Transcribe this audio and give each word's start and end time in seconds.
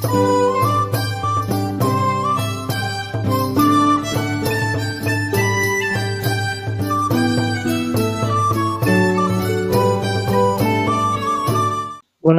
Bună 0.00 0.08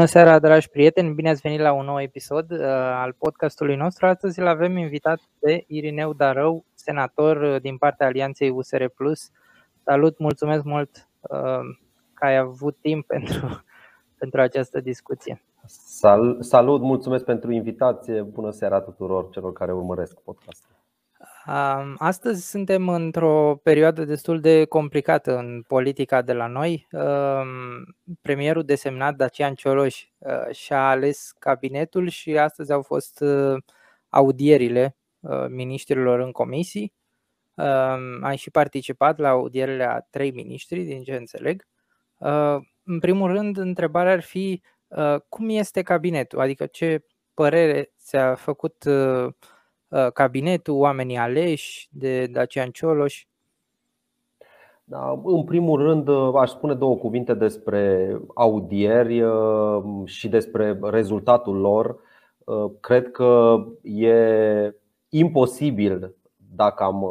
seara, 0.06 0.40
dragi 0.40 0.70
prieteni! 0.70 1.14
Bine 1.14 1.30
ați 1.30 1.42
venit 1.42 1.60
la 1.60 1.72
un 1.72 1.86
nou 1.86 2.02
episod 2.02 2.52
uh, 2.52 2.60
al 2.94 3.16
podcastului 3.18 3.76
nostru. 3.76 4.06
Astăzi 4.06 4.40
îl 4.40 4.48
avem 4.48 4.78
invitat 4.78 5.20
pe 5.40 5.64
Irineu 5.68 6.14
Darău, 6.14 6.66
senator 6.74 7.42
uh, 7.42 7.62
din 7.62 7.78
partea 7.78 8.08
Alianței 8.08 8.50
USR+. 8.50 8.86
Salut, 9.84 10.20
mulțumesc 10.20 10.64
mult 10.64 11.10
uh, 11.22 11.60
că 12.14 12.26
ai 12.26 12.38
avut 12.38 12.78
timp 12.82 13.08
pentru, 13.14 13.64
pentru 14.18 14.42
această 14.42 14.80
discuție. 14.80 15.42
Sal, 16.02 16.38
salut, 16.40 16.82
mulțumesc 16.82 17.26
pentru 17.26 17.52
invitație. 17.52 18.22
Bună 18.22 18.52
seara 18.52 18.82
tuturor 18.82 19.30
celor 19.30 19.54
care 19.54 19.74
urmăresc 19.74 20.20
podcastul. 20.20 20.76
Astăzi 21.98 22.50
suntem 22.50 22.90
într-o 22.90 23.56
perioadă 23.64 24.06
destul 24.06 24.40
de 24.40 24.66
complicată 24.66 25.38
în 25.38 25.64
politica 25.68 26.22
de 26.22 26.34
la 26.34 26.48
noi. 26.48 26.88
Premierul 28.22 28.64
desemnat 28.64 29.16
Dacian 29.16 29.54
Cioloș 29.54 30.08
uh, 30.18 30.56
și-a 30.56 30.90
ales 30.90 31.32
cabinetul 31.40 32.08
și 32.08 32.38
astăzi 32.38 32.72
au 32.72 32.82
fost 32.82 33.20
uh, 33.20 33.64
audierile 34.10 34.98
uh, 35.20 35.46
ministrilor 35.50 36.20
în 36.20 36.32
comisii. 36.32 36.94
Am 38.22 38.34
și 38.36 38.52
participat 38.52 39.18
la 39.18 39.30
audierile 39.30 39.84
a 39.84 40.00
trei 40.00 40.32
miniștri, 40.32 40.84
din 40.84 41.04
ce 41.04 41.16
înțeleg. 41.16 41.68
În 42.84 43.00
primul 43.00 43.32
rând, 43.32 43.58
întrebarea 43.58 44.12
ar 44.12 44.22
fi 44.22 44.62
cum 45.30 45.50
este 45.50 45.82
cabinetul, 45.82 46.40
adică 46.40 46.66
ce 46.66 47.06
părere 47.34 47.94
ți-a 47.98 48.36
făcut 48.36 48.86
Uh, 49.92 50.12
cabinetul, 50.14 50.74
oamenii 50.74 51.18
aleși 51.18 51.88
de 51.92 52.28
Dacian 52.28 52.70
Cioloș? 52.70 53.26
Da, 54.84 55.22
în 55.24 55.44
primul 55.44 55.82
rând, 55.82 56.08
uh, 56.08 56.34
aș 56.36 56.50
spune 56.50 56.74
două 56.74 56.96
cuvinte 56.96 57.34
despre 57.34 58.18
audieri 58.34 59.22
uh, 59.22 59.84
și 60.06 60.30
despre 60.30 60.80
rezultatul 60.82 61.58
lor. 61.58 62.10
Cred 62.80 63.12
că 63.12 63.56
e 63.84 64.76
imposibil, 65.10 66.16
dacă 66.56 66.84
am 66.84 67.06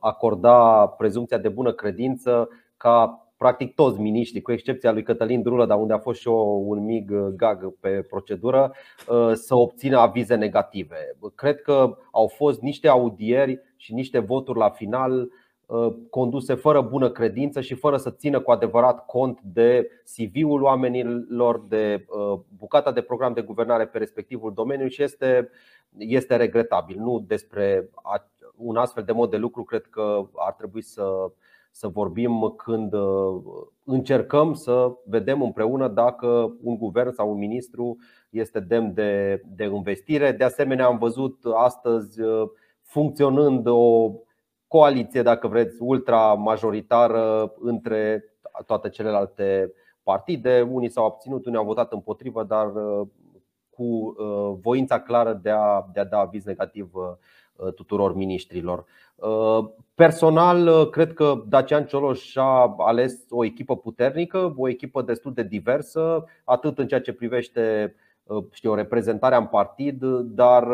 acorda 0.00 0.86
prezumția 0.86 1.38
de 1.38 1.48
bună 1.48 1.72
credință, 1.72 2.48
ca 2.76 3.27
practic 3.38 3.74
toți 3.74 4.00
miniștrii, 4.00 4.42
cu 4.42 4.52
excepția 4.52 4.92
lui 4.92 5.02
Cătălin 5.02 5.42
Drulă, 5.42 5.66
dar 5.66 5.78
unde 5.78 5.92
a 5.92 5.98
fost 5.98 6.20
și 6.20 6.28
eu 6.28 6.64
un 6.66 6.84
mic 6.84 7.10
uh, 7.10 7.26
gag 7.36 7.74
pe 7.80 8.02
procedură, 8.08 8.72
uh, 9.08 9.32
să 9.32 9.54
obțină 9.54 9.98
avize 9.98 10.34
negative. 10.34 11.16
Cred 11.34 11.60
că 11.60 11.96
au 12.12 12.26
fost 12.26 12.60
niște 12.60 12.88
audieri 12.88 13.60
și 13.76 13.94
niște 13.94 14.18
voturi 14.18 14.58
la 14.58 14.70
final 14.70 15.30
uh, 15.66 15.94
conduse 16.10 16.54
fără 16.54 16.80
bună 16.80 17.10
credință 17.10 17.60
și 17.60 17.74
fără 17.74 17.96
să 17.96 18.10
țină 18.10 18.40
cu 18.40 18.50
adevărat 18.50 19.06
cont 19.06 19.40
de 19.42 19.88
CV-ul 20.04 20.62
oamenilor, 20.62 21.64
de 21.68 22.06
bucata 22.56 22.92
de 22.92 23.00
program 23.00 23.32
de 23.32 23.40
guvernare 23.40 23.86
pe 23.86 23.98
respectivul 23.98 24.52
domeniu 24.54 24.88
și 24.88 25.02
este, 25.02 25.50
este 25.96 26.36
regretabil. 26.36 26.96
Nu 26.98 27.24
despre 27.26 27.90
un 28.56 28.76
astfel 28.76 29.02
de 29.04 29.12
mod 29.12 29.30
de 29.30 29.36
lucru 29.36 29.62
cred 29.64 29.86
că 29.90 30.28
ar 30.34 30.52
trebui 30.52 30.82
să 30.82 31.04
să 31.78 31.88
vorbim 31.88 32.54
când 32.56 32.92
uh, 32.92 33.42
încercăm 33.84 34.54
să 34.54 34.92
vedem 35.04 35.42
împreună 35.42 35.88
dacă 35.88 36.56
un 36.62 36.76
guvern 36.76 37.10
sau 37.10 37.30
un 37.30 37.38
ministru 37.38 37.96
este 38.30 38.60
demn 38.60 38.94
de, 38.94 39.42
de 39.56 39.64
investire. 39.64 40.32
De 40.32 40.44
asemenea, 40.44 40.86
am 40.86 40.98
văzut 40.98 41.38
astăzi 41.54 42.20
uh, 42.20 42.48
funcționând 42.82 43.66
o 43.66 44.12
coaliție, 44.66 45.22
dacă 45.22 45.48
vreți, 45.48 45.76
ultra-majoritară 45.80 47.54
între 47.60 48.24
toate 48.66 48.88
celelalte 48.88 49.72
partide. 50.02 50.60
Unii 50.60 50.90
s-au 50.90 51.06
abținut, 51.06 51.46
unii 51.46 51.58
au 51.58 51.64
votat 51.64 51.92
împotrivă, 51.92 52.44
dar 52.44 52.74
uh, 52.74 53.06
cu 53.70 54.14
voința 54.60 55.00
clară 55.00 55.40
de 55.42 55.50
a, 55.50 55.86
de 55.92 56.00
a 56.00 56.04
da 56.04 56.18
aviz 56.18 56.44
negativ 56.44 56.92
tuturor 57.74 58.14
miniștrilor. 58.14 58.84
Uh, 59.18 59.68
personal, 59.94 60.66
uh, 60.66 60.88
cred 60.90 61.12
că 61.12 61.42
Dacian 61.48 61.84
Cioloș 61.84 62.36
a 62.36 62.74
ales 62.78 63.24
o 63.30 63.44
echipă 63.44 63.76
puternică, 63.76 64.54
o 64.56 64.68
echipă 64.68 65.02
destul 65.02 65.32
de 65.32 65.42
diversă, 65.42 66.24
atât 66.44 66.78
în 66.78 66.86
ceea 66.86 67.00
ce 67.00 67.12
privește 67.12 67.94
uh, 68.24 68.44
știu, 68.50 68.74
reprezentarea 68.74 69.38
în 69.38 69.46
partid, 69.46 70.04
dar 70.22 70.68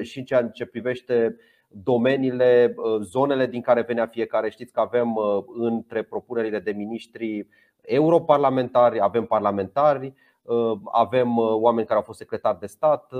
și 0.00 0.18
în 0.18 0.24
ceea 0.24 0.48
ce 0.48 0.66
privește 0.66 1.36
domeniile, 1.68 2.74
zonele 3.00 3.46
din 3.46 3.60
care 3.60 3.80
venea 3.80 4.06
fiecare. 4.06 4.50
Știți 4.50 4.72
că 4.72 4.80
avem 4.80 5.16
între 5.54 6.02
propunerile 6.02 6.58
de 6.58 6.70
miniștri 6.70 7.46
europarlamentari, 7.80 9.00
avem 9.00 9.24
parlamentari, 9.24 10.14
avem 10.92 11.38
oameni 11.38 11.86
care 11.86 11.98
au 11.98 12.04
fost 12.04 12.18
secretari 12.18 12.58
de 12.58 12.66
stat, 12.66 13.12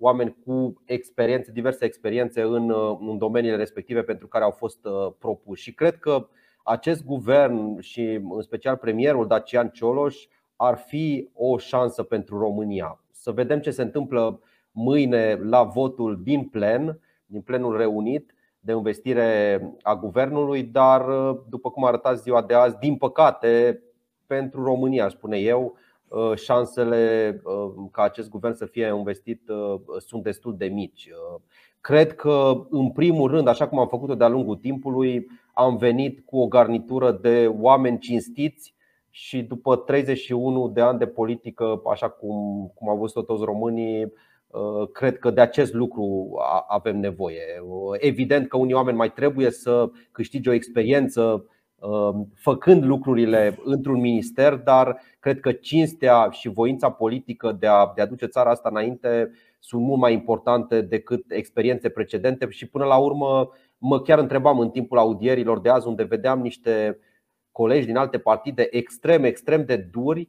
oameni 0.00 0.36
cu 0.44 0.82
experiențe, 0.84 1.52
diverse 1.52 1.84
experiențe 1.84 2.42
în, 2.42 2.70
uh, 2.70 2.98
în 3.00 3.18
domeniile 3.18 3.56
respective 3.56 4.02
pentru 4.02 4.26
care 4.26 4.44
au 4.44 4.50
fost 4.50 4.84
uh, 4.84 5.12
propuși. 5.18 5.62
Și 5.62 5.74
cred 5.74 5.98
că 5.98 6.28
acest 6.64 7.04
guvern 7.04 7.80
și 7.80 8.20
în 8.30 8.42
special 8.42 8.76
premierul 8.76 9.26
Dacian 9.26 9.68
Cioloș 9.68 10.26
ar 10.56 10.76
fi 10.76 11.30
o 11.34 11.58
șansă 11.58 12.02
pentru 12.02 12.38
România. 12.38 13.00
Să 13.10 13.30
vedem 13.30 13.60
ce 13.60 13.70
se 13.70 13.82
întâmplă 13.82 14.40
mâine 14.70 15.34
la 15.34 15.62
votul 15.62 16.20
din 16.22 16.44
plen, 16.44 17.00
din 17.26 17.40
plenul 17.40 17.76
reunit 17.76 18.34
de 18.60 18.72
investire 18.72 19.60
a 19.82 19.96
guvernului, 19.96 20.62
dar 20.62 21.08
uh, 21.08 21.38
după 21.48 21.70
cum 21.70 21.84
arăta 21.84 22.14
ziua 22.14 22.42
de 22.42 22.54
azi, 22.54 22.78
din 22.78 22.96
păcate, 22.96 23.82
pentru 24.26 24.64
România, 24.64 25.08
spune 25.08 25.38
eu, 25.38 25.62
Uh, 25.64 25.88
șansele 26.34 27.34
uh, 27.44 27.88
ca 27.92 28.02
acest 28.02 28.28
guvern 28.28 28.54
să 28.54 28.66
fie 28.66 28.94
investit 28.96 29.48
uh, 29.48 29.80
sunt 29.98 30.22
destul 30.22 30.56
de 30.56 30.66
mici. 30.66 31.08
Cred 31.80 32.14
că, 32.14 32.52
în 32.70 32.90
primul 32.90 33.30
rând, 33.30 33.48
așa 33.48 33.68
cum 33.68 33.78
am 33.78 33.88
făcut-o 33.88 34.14
de-a 34.14 34.28
lungul 34.28 34.56
timpului, 34.56 35.26
am 35.54 35.76
venit 35.76 36.20
cu 36.24 36.38
o 36.38 36.46
garnitură 36.46 37.12
de 37.12 37.52
oameni 37.60 37.98
cinstiți 37.98 38.74
și 39.10 39.42
după 39.42 39.76
31 39.76 40.68
de 40.68 40.80
ani 40.80 40.98
de 40.98 41.06
politică, 41.06 41.82
așa 41.90 42.08
cum, 42.08 42.70
cum 42.74 42.88
au 42.88 42.96
văzut 42.96 43.26
toți 43.26 43.44
românii, 43.44 44.12
cred 44.92 45.18
că 45.18 45.30
de 45.30 45.40
acest 45.40 45.74
lucru 45.74 46.30
avem 46.68 46.98
nevoie. 46.98 47.42
Evident 47.92 48.48
că 48.48 48.56
unii 48.56 48.74
oameni 48.74 48.96
mai 48.96 49.12
trebuie 49.12 49.50
să 49.50 49.90
câștige 50.12 50.50
o 50.50 50.52
experiență 50.52 51.44
Um, 51.44 51.59
făcând 52.34 52.84
lucrurile 52.84 53.58
într-un 53.64 54.00
minister, 54.00 54.54
dar 54.54 55.00
cred 55.18 55.40
că 55.40 55.52
cinstea 55.52 56.28
și 56.30 56.48
voința 56.48 56.90
politică 56.90 57.56
de 57.58 57.66
a, 57.66 57.92
de 57.94 58.02
a 58.02 58.06
duce 58.06 58.26
țara 58.26 58.50
asta 58.50 58.68
înainte 58.68 59.30
sunt 59.58 59.82
mult 59.82 60.00
mai 60.00 60.12
importante 60.12 60.80
decât 60.80 61.24
experiențe 61.28 61.88
precedente. 61.88 62.46
Și 62.48 62.66
până 62.66 62.84
la 62.84 62.96
urmă 62.96 63.50
mă 63.78 64.00
chiar 64.00 64.18
întrebam 64.18 64.58
în 64.58 64.70
timpul 64.70 64.98
audierilor 64.98 65.60
de 65.60 65.68
azi 65.68 65.86
unde 65.86 66.02
vedeam 66.02 66.40
niște 66.40 66.98
colegi 67.52 67.86
din 67.86 67.96
alte 67.96 68.18
partide 68.18 68.66
extrem, 68.70 69.24
extrem 69.24 69.64
de 69.64 69.76
duri 69.76 70.28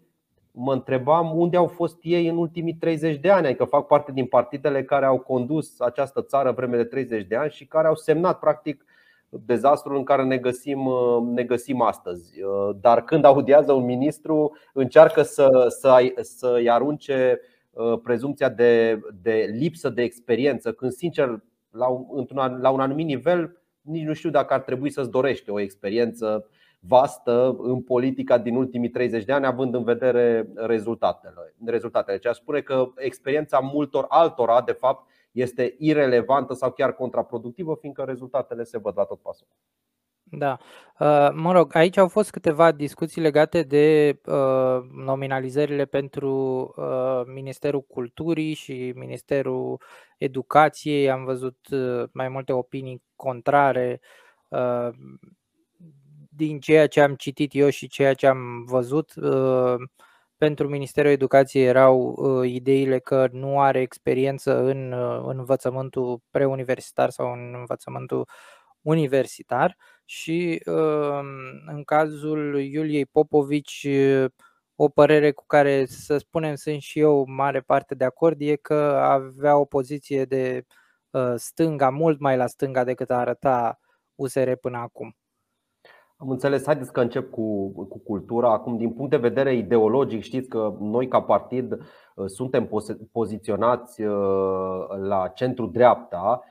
Mă 0.53 0.73
întrebam 0.73 1.39
unde 1.39 1.57
au 1.57 1.67
fost 1.67 1.97
ei 2.01 2.27
în 2.27 2.37
ultimii 2.37 2.73
30 2.73 3.17
de 3.17 3.29
ani, 3.29 3.45
adică 3.45 3.63
fac 3.63 3.87
parte 3.87 4.11
din 4.11 4.25
partidele 4.25 4.83
care 4.83 5.05
au 5.05 5.19
condus 5.19 5.79
această 5.79 6.21
țară 6.21 6.51
vreme 6.51 6.77
de 6.77 6.83
30 6.83 7.27
de 7.27 7.35
ani 7.35 7.51
și 7.51 7.65
care 7.65 7.87
au 7.87 7.95
semnat 7.95 8.39
practic 8.39 8.85
dezastrul 9.45 9.97
în 9.97 10.03
care 10.03 10.23
ne 10.23 10.37
găsim, 10.37 10.85
uh, 10.85 11.21
ne 11.23 11.43
găsim 11.43 11.81
astăzi. 11.81 12.41
Uh, 12.41 12.75
dar 12.81 13.03
când 13.03 13.25
audiază 13.25 13.71
un 13.71 13.85
ministru, 13.85 14.57
încearcă 14.73 15.21
să, 15.21 15.65
să, 15.79 16.11
să-i 16.21 16.69
arunce 16.69 17.39
uh, 17.71 17.99
prezumția 18.03 18.49
de, 18.49 18.99
de 19.21 19.49
lipsă 19.57 19.89
de 19.89 20.01
experiență, 20.01 20.71
când, 20.71 20.91
sincer, 20.91 21.43
la 21.71 21.87
un, 21.87 22.27
la 22.61 22.69
un 22.69 22.79
anumit 22.79 23.05
nivel, 23.05 23.61
nici 23.81 24.05
nu 24.05 24.13
știu 24.13 24.29
dacă 24.29 24.53
ar 24.53 24.61
trebui 24.61 24.89
să-ți 24.89 25.09
dorești 25.09 25.49
o 25.49 25.59
experiență 25.59 26.49
vastă 26.79 27.55
în 27.59 27.81
politica 27.81 28.37
din 28.37 28.55
ultimii 28.55 28.89
30 28.89 29.23
de 29.23 29.31
ani, 29.31 29.45
având 29.45 29.75
în 29.75 29.83
vedere 29.83 30.49
rezultatele. 30.55 31.53
rezultatele. 31.65 32.17
Deci 32.17 32.31
aș 32.31 32.37
spune 32.37 32.61
că 32.61 32.91
experiența 32.95 33.59
multor 33.59 34.05
altora, 34.07 34.61
de 34.61 34.71
fapt, 34.71 35.09
este 35.31 35.75
irelevantă 35.77 36.53
sau 36.53 36.71
chiar 36.71 36.93
contraproductivă, 36.93 37.75
fiindcă 37.79 38.03
rezultatele 38.03 38.63
se 38.63 38.77
văd 38.77 38.93
la 38.97 39.03
tot 39.03 39.21
pasul. 39.21 39.47
Da. 40.23 40.57
Uh, 40.99 41.29
mă 41.33 41.51
rog, 41.51 41.75
aici 41.75 41.97
au 41.97 42.07
fost 42.07 42.31
câteva 42.31 42.71
discuții 42.71 43.21
legate 43.21 43.63
de 43.63 44.19
uh, 44.25 44.79
nominalizările 45.05 45.85
pentru 45.85 46.33
uh, 46.77 47.21
Ministerul 47.33 47.81
Culturii 47.81 48.53
și 48.53 48.93
Ministerul 48.95 49.81
Educației. 50.17 51.09
Am 51.09 51.23
văzut 51.23 51.57
mai 52.11 52.29
multe 52.29 52.53
opinii 52.53 53.03
contrare 53.15 54.01
din 56.29 56.59
ceea 56.59 56.87
ce 56.87 57.01
am 57.01 57.15
citit 57.15 57.51
eu 57.53 57.69
și 57.69 57.87
ceea 57.87 58.13
ce 58.13 58.27
am 58.27 58.63
văzut 58.65 59.13
pentru 60.41 60.67
Ministerul 60.67 61.11
Educației 61.11 61.65
erau 61.65 62.15
ideile 62.43 62.99
că 62.99 63.27
nu 63.31 63.59
are 63.59 63.81
experiență 63.81 64.57
în 64.63 64.93
învățământul 65.25 66.21
preuniversitar 66.29 67.09
sau 67.09 67.31
în 67.33 67.53
învățământul 67.57 68.27
universitar 68.81 69.77
și 70.05 70.61
în 71.65 71.83
cazul 71.85 72.59
Iuliei 72.61 73.05
Popovici 73.05 73.87
o 74.75 74.89
părere 74.89 75.31
cu 75.31 75.43
care, 75.47 75.85
să 75.85 76.17
spunem, 76.17 76.55
sunt 76.55 76.81
și 76.81 76.99
eu 76.99 77.25
mare 77.27 77.61
parte 77.61 77.95
de 77.95 78.03
acord, 78.03 78.41
e 78.41 78.55
că 78.55 78.75
avea 79.03 79.57
o 79.57 79.65
poziție 79.65 80.25
de 80.25 80.65
uh, 81.11 81.33
stânga, 81.35 81.89
mult 81.89 82.19
mai 82.19 82.37
la 82.37 82.47
stânga 82.47 82.83
decât 82.83 83.09
a 83.09 83.15
arăta 83.15 83.79
USR 84.15 84.51
până 84.51 84.77
acum. 84.77 85.15
Am 86.21 86.29
înțeles. 86.29 86.65
Haideți 86.65 86.93
că 86.93 87.01
încep 87.01 87.31
cu, 87.31 87.69
cu 87.69 87.99
cultura. 87.99 88.51
Acum, 88.51 88.77
din 88.77 88.91
punct 88.91 89.11
de 89.11 89.17
vedere 89.17 89.55
ideologic, 89.55 90.21
știți 90.21 90.49
că 90.49 90.73
noi, 90.79 91.07
ca 91.07 91.21
partid, 91.21 91.71
uh, 91.71 92.25
suntem 92.25 92.69
poziționați 93.11 94.01
uh, 94.01 94.87
la 95.01 95.27
centru-dreapta. 95.27 96.41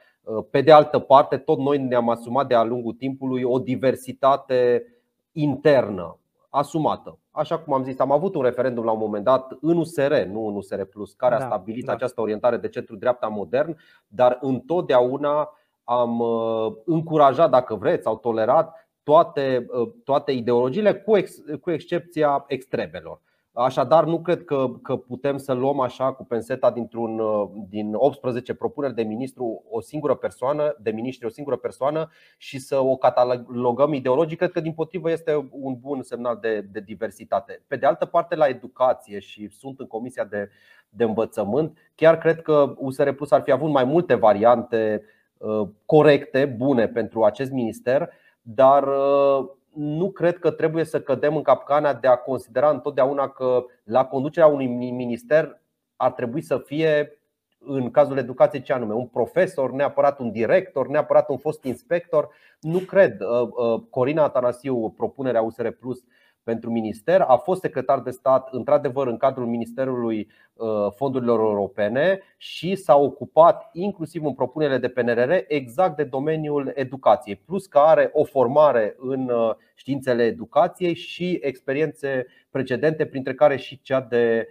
Pe 0.50 0.60
de 0.60 0.72
altă 0.72 0.98
parte, 0.98 1.36
tot 1.36 1.58
noi 1.58 1.78
ne-am 1.78 2.08
asumat 2.08 2.46
de-a 2.46 2.62
lungul 2.62 2.92
timpului 2.92 3.42
o 3.42 3.58
diversitate 3.58 4.84
internă, 5.32 6.18
asumată 6.48 7.18
așa 7.30 7.58
cum 7.58 7.72
am 7.72 7.84
zis, 7.84 7.98
am 7.98 8.12
avut 8.12 8.34
un 8.34 8.42
referendum 8.42 8.84
la 8.84 8.90
un 8.92 8.98
moment 8.98 9.24
dat 9.24 9.56
în 9.60 9.76
USR, 9.76 10.14
nu 10.14 10.46
în 10.46 10.56
USR 10.56 10.82
Plus, 10.82 11.12
care 11.12 11.34
a 11.34 11.38
da, 11.38 11.44
stabilit 11.44 11.84
da. 11.84 11.92
această 11.92 12.20
orientare 12.20 12.56
de 12.56 12.68
centru-dreapta 12.68 13.26
modern, 13.26 13.76
dar 14.06 14.38
întotdeauna 14.40 15.52
am 15.84 16.20
uh, 16.20 16.72
încurajat, 16.84 17.50
dacă 17.50 17.74
vreți, 17.74 18.02
sau 18.02 18.16
tolerat 18.16 18.89
toate, 19.10 19.66
uh, 19.70 19.90
toate 20.04 20.32
ideologiile, 20.32 20.94
cu, 20.94 21.16
ex, 21.16 21.36
cu 21.60 21.70
excepția 21.70 22.44
extremelor. 22.48 23.20
Așadar, 23.52 24.04
nu 24.04 24.20
cred 24.20 24.44
că, 24.44 24.70
că 24.82 24.96
putem 24.96 25.36
să 25.36 25.52
luăm 25.52 25.80
așa 25.80 26.12
cu 26.12 26.24
penseta 26.24 26.70
dintr-un, 26.70 27.18
uh, 27.18 27.48
din 27.68 27.94
18 27.94 28.54
propuneri 28.54 28.94
de 28.94 29.02
ministru 29.02 29.64
o 29.70 29.80
singură 29.80 30.14
persoană, 30.14 30.76
de 30.80 30.90
ministri 30.90 31.26
o 31.26 31.30
singură 31.30 31.56
persoană 31.56 32.10
și 32.38 32.58
să 32.58 32.78
o 32.78 32.96
catalogăm 32.96 33.92
ideologic. 33.92 34.38
Cred 34.38 34.50
că 34.50 34.60
din 34.60 34.72
potrivă 34.72 35.10
este 35.10 35.48
un 35.50 35.76
bun 35.80 36.02
semnal 36.02 36.38
de, 36.40 36.60
de 36.60 36.80
diversitate. 36.80 37.62
Pe 37.66 37.76
de 37.76 37.86
altă 37.86 38.04
parte, 38.04 38.34
la 38.34 38.46
educație 38.46 39.18
și 39.18 39.48
sunt 39.48 39.80
în 39.80 39.86
comisia 39.86 40.24
de, 40.24 40.50
de 40.88 41.04
învățământ, 41.04 41.78
chiar 41.94 42.18
cred 42.18 42.42
că 42.42 42.74
USR 42.76 43.10
Plus 43.10 43.30
ar 43.30 43.42
fi 43.42 43.50
avut 43.50 43.70
mai 43.70 43.84
multe 43.84 44.14
variante 44.14 45.02
uh, 45.38 45.68
corecte, 45.86 46.44
bune 46.44 46.88
pentru 46.88 47.24
acest 47.24 47.50
minister, 47.50 48.10
dar 48.42 48.88
uh, 48.88 49.48
nu 49.74 50.10
cred 50.10 50.38
că 50.38 50.50
trebuie 50.50 50.84
să 50.84 51.00
cădem 51.00 51.36
în 51.36 51.42
capcana 51.42 51.94
de 51.94 52.06
a 52.08 52.16
considera 52.16 52.70
întotdeauna 52.70 53.28
că 53.28 53.64
la 53.84 54.04
conducerea 54.04 54.48
unui 54.48 54.66
minister 54.90 55.60
ar 55.96 56.12
trebui 56.12 56.40
să 56.40 56.58
fie 56.58 57.20
în 57.58 57.90
cazul 57.90 58.18
educației 58.18 58.62
ce 58.62 58.72
anume, 58.72 58.94
un 58.94 59.06
profesor, 59.06 59.70
neapărat 59.72 60.18
un 60.18 60.30
director, 60.30 60.88
neapărat 60.88 61.28
un 61.28 61.36
fost 61.36 61.64
inspector. 61.64 62.28
Nu 62.60 62.78
cred. 62.78 63.20
Uh, 63.20 63.48
uh, 63.50 63.82
Corina 63.90 64.22
Atanasiu, 64.22 64.94
propunerea 64.96 65.42
USR 65.42 65.68
Plus 65.68 66.04
pentru 66.50 66.70
minister, 66.70 67.20
a 67.20 67.36
fost 67.36 67.60
secretar 67.60 68.00
de 68.00 68.10
stat 68.10 68.48
într-adevăr 68.52 69.06
în 69.06 69.16
cadrul 69.16 69.46
Ministerului 69.46 70.28
uh, 70.54 70.68
Fondurilor 70.94 71.38
Europene 71.38 72.20
și 72.36 72.74
s-a 72.74 72.96
ocupat 72.96 73.68
inclusiv 73.72 74.24
în 74.24 74.34
propunerile 74.34 74.78
de 74.78 74.88
PNRR 74.88 75.32
exact 75.46 75.96
de 75.96 76.04
domeniul 76.04 76.72
educației, 76.74 77.36
plus 77.36 77.66
că 77.66 77.78
are 77.78 78.10
o 78.12 78.24
formare 78.24 78.96
în 78.98 79.28
uh, 79.28 79.54
științele 79.74 80.22
educației 80.22 80.94
și 80.94 81.38
experiențe 81.42 82.26
precedente, 82.50 83.06
printre 83.06 83.34
care 83.34 83.56
și 83.56 83.80
cea 83.82 84.00
de 84.00 84.48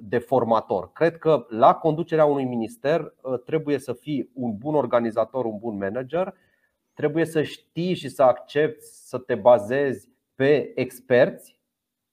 de 0.00 0.18
formator. 0.18 0.92
Cred 0.92 1.16
că 1.18 1.46
la 1.48 1.74
conducerea 1.74 2.24
unui 2.24 2.44
minister 2.44 3.00
uh, 3.00 3.40
trebuie 3.46 3.78
să 3.78 3.92
fii 3.92 4.30
un 4.34 4.56
bun 4.56 4.74
organizator, 4.74 5.44
un 5.44 5.58
bun 5.58 5.76
manager, 5.76 6.34
trebuie 6.94 7.24
să 7.24 7.42
știi 7.42 7.94
și 7.94 8.08
să 8.08 8.22
accepti 8.22 8.84
să 8.84 9.18
te 9.18 9.34
bazezi 9.34 10.08
pe 10.40 10.72
experți, 10.74 11.60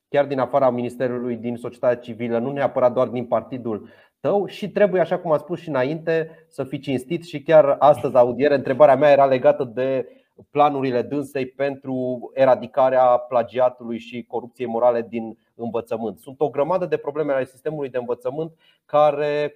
chiar 0.10 0.26
din 0.26 0.40
afara 0.40 0.70
Ministerului, 0.70 1.36
din 1.36 1.56
societatea 1.56 1.98
civilă, 1.98 2.40
nu 2.40 2.52
neapărat 2.52 2.94
doar 2.94 3.08
din 3.08 3.26
partidul 3.26 3.90
tău 4.20 4.46
și 4.46 4.70
trebuie, 4.70 5.02
așa 5.02 5.20
cum 5.20 5.32
am 5.32 5.38
spus 5.38 5.60
și 5.60 5.70
înainte, 5.70 6.46
să 6.48 6.64
fii 6.64 6.80
cinstit 6.80 7.24
și 7.26 7.42
chiar 7.42 7.76
astăzi 7.80 8.16
audiere, 8.16 8.56
întrebarea 8.56 8.96
mea 8.96 9.12
era 9.12 9.26
legată 9.26 9.64
de 9.64 10.08
planurile 10.52 11.02
dânsei 11.02 11.46
pentru 11.46 12.32
eradicarea 12.34 13.04
plagiatului 13.04 13.98
și 13.98 14.26
corupției 14.28 14.68
morale 14.68 15.06
din 15.10 15.38
învățământ. 15.56 16.20
Sunt 16.20 16.40
o 16.40 16.50
grămadă 16.50 16.86
de 16.86 16.98
probleme 16.98 17.34
ale 17.34 17.46
sistemului 17.46 17.90
de 17.90 17.98
învățământ 17.98 18.52
care, 18.86 19.54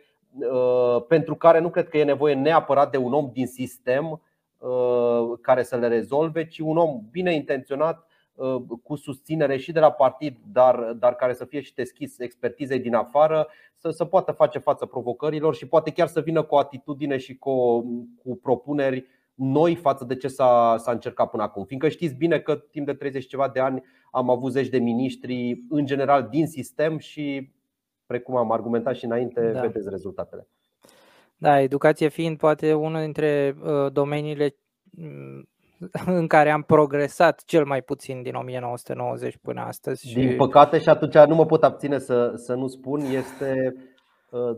uh, 0.51 1.03
pentru 1.07 1.35
care 1.35 1.59
nu 1.59 1.69
cred 1.69 1.89
că 1.89 1.97
e 1.97 2.03
nevoie 2.03 2.33
neapărat 2.33 2.91
de 2.91 2.97
un 2.97 3.13
om 3.13 3.29
din 3.33 3.47
sistem 3.47 4.21
uh, 4.57 5.37
care 5.41 5.63
să 5.63 5.75
le 5.75 5.87
rezolve, 5.87 6.47
ci 6.47 6.59
un 6.59 6.77
om 6.77 7.01
bine 7.11 7.33
intenționat 7.33 8.05
Uh, 8.05 8.10
cu 8.83 8.95
susținere 8.95 9.57
și 9.57 9.71
de 9.71 9.79
la 9.79 9.91
partid, 9.91 10.37
dar, 10.51 10.93
dar 10.93 11.15
care 11.15 11.33
să 11.33 11.45
fie 11.45 11.61
și 11.61 11.73
deschis 11.73 12.19
expertizei 12.19 12.79
din 12.79 12.93
afară, 12.93 13.47
să, 13.77 13.89
să 13.89 14.05
poată 14.05 14.31
face 14.31 14.59
față 14.59 14.85
provocărilor 14.85 15.55
și 15.55 15.67
poate 15.67 15.91
chiar 15.91 16.07
să 16.07 16.21
vină 16.21 16.43
cu 16.43 16.55
o 16.55 16.57
atitudine 16.57 17.17
și 17.17 17.37
cu, 17.37 17.81
cu 18.23 18.39
propuneri 18.41 19.05
noi 19.33 19.75
față 19.75 20.05
de 20.05 20.15
ce 20.15 20.27
s-a, 20.27 20.75
s-a 20.77 20.91
încercat 20.91 21.29
până 21.29 21.43
acum. 21.43 21.65
Fiindcă 21.65 21.89
știți 21.89 22.15
bine 22.15 22.39
că 22.39 22.55
timp 22.55 22.85
de 22.85 22.93
30 22.93 23.27
ceva 23.27 23.49
de 23.49 23.59
ani 23.59 23.83
am 24.11 24.29
avut 24.29 24.51
zeci 24.51 24.69
de 24.69 24.77
miniștri, 24.77 25.63
în 25.69 25.85
general 25.85 26.27
din 26.29 26.47
sistem 26.47 26.97
și, 26.97 27.51
precum 28.05 28.35
am 28.35 28.51
argumentat 28.51 28.95
și 28.95 29.05
înainte, 29.05 29.51
da. 29.51 29.61
vedeți 29.61 29.89
rezultatele. 29.89 30.47
Da, 31.37 31.59
educație 31.59 32.07
fiind 32.07 32.37
poate 32.37 32.73
unul 32.73 33.01
dintre 33.01 33.55
uh, 33.63 33.91
domeniile 33.91 34.55
mm, 34.83 35.49
în 36.05 36.27
care 36.27 36.51
am 36.51 36.61
progresat 36.61 37.43
cel 37.45 37.65
mai 37.65 37.81
puțin 37.81 38.21
din 38.21 38.35
1990 38.35 39.37
până 39.41 39.61
astăzi. 39.61 40.07
Și... 40.07 40.13
Din 40.13 40.35
păcate 40.35 40.79
și 40.79 40.89
atunci 40.89 41.15
nu 41.15 41.35
mă 41.35 41.45
pot 41.45 41.63
abține 41.63 41.99
să, 41.99 42.31
să 42.35 42.53
nu 42.53 42.67
spun, 42.67 42.99
este 42.99 43.75
uh, 44.29 44.57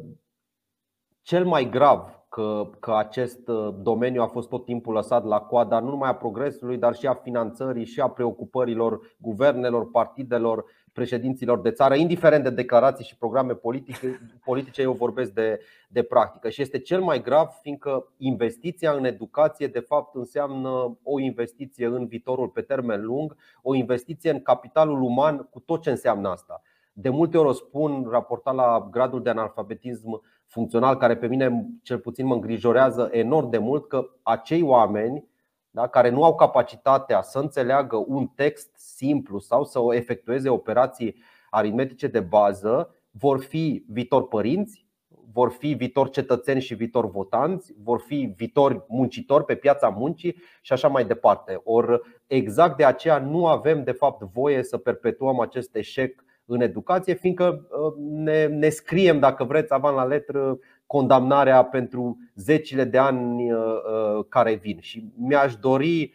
cel 1.22 1.46
mai 1.46 1.70
grav 1.70 2.24
că, 2.30 2.70
că 2.80 2.94
acest 2.96 3.48
uh, 3.48 3.74
domeniu 3.82 4.22
a 4.22 4.28
fost 4.28 4.50
tot 4.50 4.66
timpul 4.66 4.94
lăsat 4.94 5.24
la 5.26 5.40
coada 5.40 5.80
nu 5.80 5.90
numai 5.90 6.10
a 6.10 6.16
progresului, 6.16 6.78
dar 6.78 6.96
și 6.96 7.08
a 7.08 7.14
finanțării 7.14 7.86
și 7.86 8.00
a 8.00 8.08
preocupărilor 8.08 9.16
guvernelor, 9.18 9.90
partidelor 9.90 10.66
președinților 10.94 11.62
de 11.62 11.72
țară, 11.72 11.96
indiferent 11.96 12.44
de 12.44 12.50
declarații 12.50 13.06
și 13.06 13.18
programe 13.18 13.54
politice, 13.54 14.20
politice 14.46 14.82
eu 14.82 14.94
vorbesc 14.94 15.32
de, 15.32 15.60
de 15.88 16.04
practică. 16.04 16.50
Și 16.50 16.62
este 16.62 16.80
cel 16.80 17.02
mai 17.02 17.22
grav, 17.22 17.48
fiindcă 17.62 18.14
investiția 18.18 18.92
în 18.92 19.06
educație, 19.06 19.68
de 19.68 19.80
fapt, 19.80 20.16
înseamnă 20.16 20.98
o 21.04 21.20
investiție 21.20 21.86
în 21.86 22.08
viitorul 22.08 22.48
pe 22.48 22.62
termen 22.62 23.06
lung, 23.06 23.36
o 23.62 23.76
investiție 23.76 24.32
în 24.32 24.42
capitalul 24.42 25.02
uman, 25.02 25.38
cu 25.38 25.60
tot 25.60 25.82
ce 25.82 25.90
înseamnă 25.90 26.30
asta. 26.30 26.62
De 26.94 27.10
multe 27.10 27.38
ori 27.38 27.48
o 27.48 27.52
spun, 27.52 28.08
raportat 28.10 28.56
la 28.56 28.88
gradul 28.92 29.24
de 29.24 29.30
analfabetism 29.30 30.22
funcțional, 30.48 30.98
care 30.98 31.18
pe 31.18 31.28
mine 31.28 31.68
cel 31.82 32.00
puțin 32.00 32.26
mă 32.26 32.34
îngrijorează 32.34 33.10
enorm 33.12 33.50
de 33.50 33.58
mult, 33.58 33.88
că 33.88 34.10
acei 34.24 34.62
oameni 34.62 35.32
da, 35.76 35.88
care 35.88 36.10
nu 36.10 36.24
au 36.24 36.36
capacitatea 36.36 37.22
să 37.22 37.40
înțeleagă 37.40 38.04
un 38.08 38.28
text 38.28 38.70
simplu 38.76 39.40
sau 39.40 39.64
să 39.64 39.80
efectueze 39.92 40.50
operații 40.50 41.16
aritmetice 41.50 42.08
de 42.08 42.20
bază, 42.20 42.96
vor 43.12 43.44
fi 43.44 43.86
viitor 43.88 44.28
părinți, 44.28 44.86
vor 45.32 45.52
fi 45.52 45.74
viitor 45.74 46.10
cetățeni 46.10 46.62
și 46.62 46.76
viitor 46.76 47.10
votanți, 47.10 47.74
vor 47.84 48.00
fi 48.00 48.34
viitori 48.38 48.86
muncitori 48.88 49.46
pe 49.46 49.56
piața 49.56 49.90
muncii 49.90 50.36
și 50.62 50.74
așa 50.74 50.88
mai 50.88 51.06
departe. 51.06 51.62
Or, 51.64 52.02
exact 52.28 52.78
de 52.78 52.86
aceea 52.86 53.18
nu 53.18 53.48
avem 53.48 53.84
de 53.84 53.92
fapt 53.92 54.22
voie 54.22 54.64
să 54.64 54.78
perpetuăm 54.78 55.40
acest 55.40 55.76
eșec 55.76 56.24
în 56.46 56.62
educație, 56.62 57.14
fiindcă 57.14 57.68
uh, 57.70 57.94
ne, 57.98 58.46
ne 58.46 58.70
scriem, 58.70 59.20
dacă 59.20 59.44
vreți, 59.44 59.74
avant 59.74 59.96
la 59.96 60.04
letră 60.04 60.60
condamnarea 60.94 61.64
pentru 61.64 62.18
zecile 62.36 62.84
de 62.84 62.98
ani 62.98 63.52
uh, 63.52 63.60
uh, 63.60 64.26
care 64.30 64.54
vin. 64.54 64.78
Și 64.80 65.12
mi-aș 65.18 65.56
dori 65.56 66.14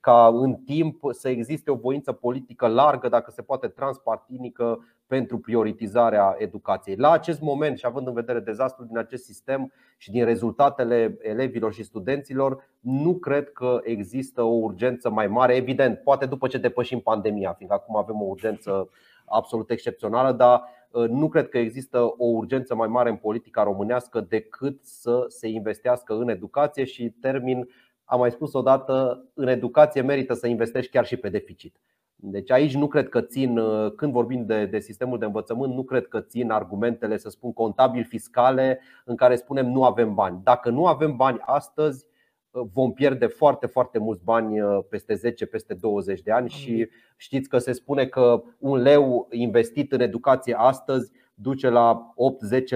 ca 0.00 0.26
în 0.26 0.54
timp 0.54 1.00
să 1.10 1.28
existe 1.28 1.70
o 1.70 1.74
voință 1.74 2.12
politică 2.12 2.66
largă, 2.66 3.08
dacă 3.08 3.30
se 3.30 3.42
poate 3.42 3.68
transpartinică, 3.68 4.84
pentru 5.06 5.38
prioritizarea 5.38 6.34
educației. 6.38 6.96
La 6.96 7.10
acest 7.10 7.40
moment 7.40 7.78
și 7.78 7.86
având 7.86 8.06
în 8.06 8.12
vedere 8.12 8.40
dezastrul 8.40 8.86
din 8.86 8.98
acest 8.98 9.24
sistem 9.24 9.72
și 9.96 10.10
din 10.10 10.24
rezultatele 10.24 11.18
elevilor 11.20 11.72
și 11.72 11.82
studenților, 11.82 12.70
nu 12.80 13.14
cred 13.14 13.52
că 13.52 13.80
există 13.82 14.42
o 14.42 14.54
urgență 14.54 15.10
mai 15.10 15.26
mare. 15.26 15.54
Evident, 15.54 15.98
poate 15.98 16.26
după 16.26 16.46
ce 16.46 16.58
depășim 16.58 17.00
pandemia, 17.00 17.52
fiindcă 17.52 17.76
acum 17.76 17.96
avem 17.96 18.22
o 18.22 18.24
urgență 18.24 18.88
absolut 19.24 19.70
excepțională, 19.70 20.32
dar 20.32 20.58
uh, 20.58 20.79
nu 20.92 21.28
cred 21.28 21.48
că 21.48 21.58
există 21.58 22.00
o 22.00 22.24
urgență 22.24 22.74
mai 22.74 22.88
mare 22.88 23.10
în 23.10 23.16
politica 23.16 23.62
românească 23.62 24.20
decât 24.20 24.78
să 24.82 25.24
se 25.28 25.48
investească 25.48 26.14
în 26.14 26.28
educație 26.28 26.84
și 26.84 27.10
termin, 27.20 27.68
am 28.04 28.18
mai 28.18 28.30
spus 28.30 28.52
odată, 28.52 29.24
în 29.34 29.48
educație 29.48 30.00
merită 30.00 30.34
să 30.34 30.46
investești 30.46 30.90
chiar 30.90 31.06
și 31.06 31.16
pe 31.16 31.28
deficit. 31.28 31.76
Deci 32.22 32.50
aici 32.50 32.74
nu 32.74 32.86
cred 32.86 33.08
că 33.08 33.20
țin, 33.20 33.60
când 33.96 34.12
vorbim 34.12 34.46
de, 34.46 34.66
de 34.66 34.78
sistemul 34.78 35.18
de 35.18 35.24
învățământ, 35.24 35.74
nu 35.74 35.82
cred 35.82 36.06
că 36.06 36.20
țin 36.20 36.50
argumentele, 36.50 37.16
să 37.16 37.30
spun, 37.30 37.52
contabil 37.52 38.04
fiscale 38.04 38.80
în 39.04 39.16
care 39.16 39.36
spunem 39.36 39.66
nu 39.66 39.84
avem 39.84 40.14
bani. 40.14 40.40
Dacă 40.42 40.70
nu 40.70 40.86
avem 40.86 41.16
bani 41.16 41.38
astăzi, 41.40 42.06
vom 42.50 42.92
pierde 42.92 43.26
foarte, 43.26 43.66
foarte 43.66 43.98
mulți 43.98 44.24
bani 44.24 44.60
peste 44.88 45.14
10, 45.14 45.46
peste 45.46 45.74
20 45.74 46.20
de 46.20 46.32
ani 46.32 46.48
și 46.48 46.88
știți 47.16 47.48
că 47.48 47.58
se 47.58 47.72
spune 47.72 48.06
că 48.06 48.42
un 48.58 48.78
leu 48.78 49.28
investit 49.30 49.92
în 49.92 50.00
educație 50.00 50.54
astăzi 50.58 51.12
duce 51.34 51.68
la 51.68 52.14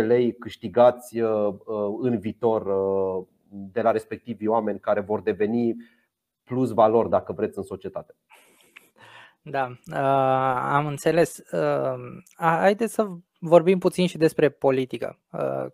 8-10 0.03 0.07
lei 0.07 0.35
câștigați 0.35 1.19
în 2.01 2.19
viitor 2.19 2.67
de 3.49 3.81
la 3.81 3.91
respectivii 3.91 4.47
oameni 4.47 4.81
care 4.81 5.01
vor 5.01 5.21
deveni 5.21 5.77
plus 6.45 6.73
valori, 6.73 7.09
dacă 7.09 7.33
vreți, 7.33 7.59
în 7.59 7.65
societate. 7.65 8.15
Da, 9.43 9.67
uh, 9.87 9.97
am 10.73 10.87
înțeles. 10.87 11.39
Uh, 11.39 11.95
haideți 12.37 12.95
să 12.95 13.09
vorbim 13.47 13.79
puțin 13.79 14.07
și 14.07 14.17
despre 14.17 14.49
politică. 14.49 15.19
Uh, 15.31 15.67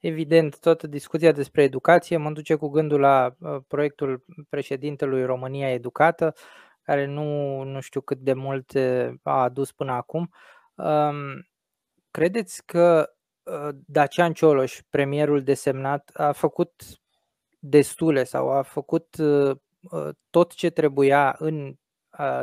evident, 0.00 0.58
toată 0.58 0.86
discuția 0.86 1.32
despre 1.32 1.62
educație 1.62 2.16
mă 2.16 2.30
duce 2.30 2.54
cu 2.54 2.68
gândul 2.68 3.00
la 3.00 3.34
uh, 3.38 3.56
proiectul 3.68 4.24
președintelui 4.48 5.24
România 5.24 5.70
Educată, 5.70 6.34
care 6.82 7.06
nu, 7.06 7.62
nu 7.62 7.80
știu 7.80 8.00
cât 8.00 8.18
de 8.18 8.32
mult 8.32 8.72
a 9.22 9.42
adus 9.42 9.72
până 9.72 9.92
acum. 9.92 10.30
Uh, 10.74 11.12
credeți 12.10 12.66
că 12.66 13.10
uh, 13.42 13.68
Dacian 13.86 14.32
Cioloș, 14.32 14.80
premierul 14.90 15.42
desemnat, 15.42 16.10
a 16.12 16.32
făcut 16.32 16.82
destule 17.58 18.24
sau 18.24 18.50
a 18.50 18.62
făcut 18.62 19.16
uh, 19.18 19.56
uh, 19.90 20.08
tot 20.30 20.54
ce 20.54 20.70
trebuia 20.70 21.36
în 21.38 21.74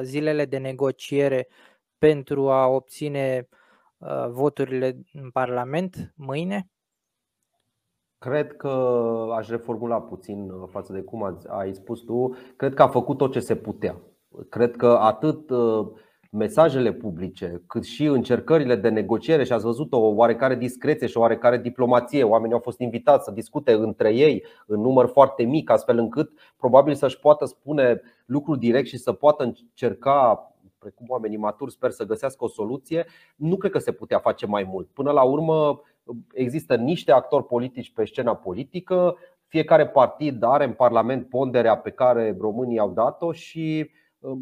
zilele 0.01 0.45
de 0.45 0.57
negociere 0.57 1.47
pentru 1.97 2.49
a 2.49 2.67
obține 2.67 3.47
voturile 4.29 4.97
în 5.13 5.29
Parlament 5.29 6.13
mâine? 6.15 6.69
Cred 8.17 8.55
că 8.55 8.67
aș 9.37 9.49
reformula 9.49 10.01
puțin 10.01 10.51
față 10.69 10.93
de 10.93 11.01
cum 11.01 11.23
ați 11.23 11.77
spus 11.77 11.99
tu. 11.99 12.35
Cred 12.55 12.73
că 12.73 12.81
a 12.81 12.87
făcut 12.87 13.17
tot 13.17 13.31
ce 13.31 13.39
se 13.39 13.55
putea. 13.55 13.95
Cred 14.49 14.75
că 14.75 14.87
atât 14.87 15.49
mesajele 16.31 16.93
publice, 16.93 17.63
cât 17.67 17.83
și 17.83 18.05
încercările 18.05 18.75
de 18.75 18.89
negociere 18.89 19.43
și 19.43 19.51
ați 19.51 19.63
văzut 19.63 19.93
o 19.93 19.99
oarecare 19.99 20.55
discreție 20.55 21.07
și 21.07 21.17
o 21.17 21.19
oarecare 21.19 21.57
diplomație. 21.57 22.23
Oamenii 22.23 22.53
au 22.53 22.61
fost 22.61 22.79
invitați 22.79 23.23
să 23.23 23.31
discute 23.31 23.73
între 23.73 24.13
ei 24.13 24.45
în 24.67 24.81
număr 24.81 25.07
foarte 25.07 25.43
mic, 25.43 25.69
astfel 25.69 25.97
încât 25.97 26.31
probabil 26.57 26.93
să-și 26.93 27.19
poată 27.19 27.45
spune 27.45 28.01
lucruri 28.25 28.59
direct 28.59 28.87
și 28.87 28.97
să 28.97 29.11
poată 29.11 29.43
încerca 29.43 30.45
precum 30.81 31.05
oamenii 31.09 31.37
maturi, 31.37 31.71
sper 31.71 31.91
să 31.91 32.05
găsească 32.05 32.43
o 32.43 32.47
soluție. 32.47 33.05
Nu 33.35 33.57
cred 33.57 33.71
că 33.71 33.79
se 33.79 33.91
putea 33.91 34.19
face 34.19 34.45
mai 34.45 34.63
mult. 34.63 34.87
Până 34.87 35.11
la 35.11 35.23
urmă, 35.23 35.81
există 36.33 36.75
niște 36.75 37.11
actori 37.11 37.45
politici 37.45 37.93
pe 37.93 38.05
scena 38.05 38.35
politică, 38.35 39.15
fiecare 39.47 39.87
partid 39.87 40.43
are 40.43 40.63
în 40.63 40.73
Parlament 40.73 41.29
ponderea 41.29 41.77
pe 41.77 41.91
care 41.91 42.35
românii 42.39 42.79
au 42.79 42.91
dat-o 42.91 43.31
și 43.31 43.89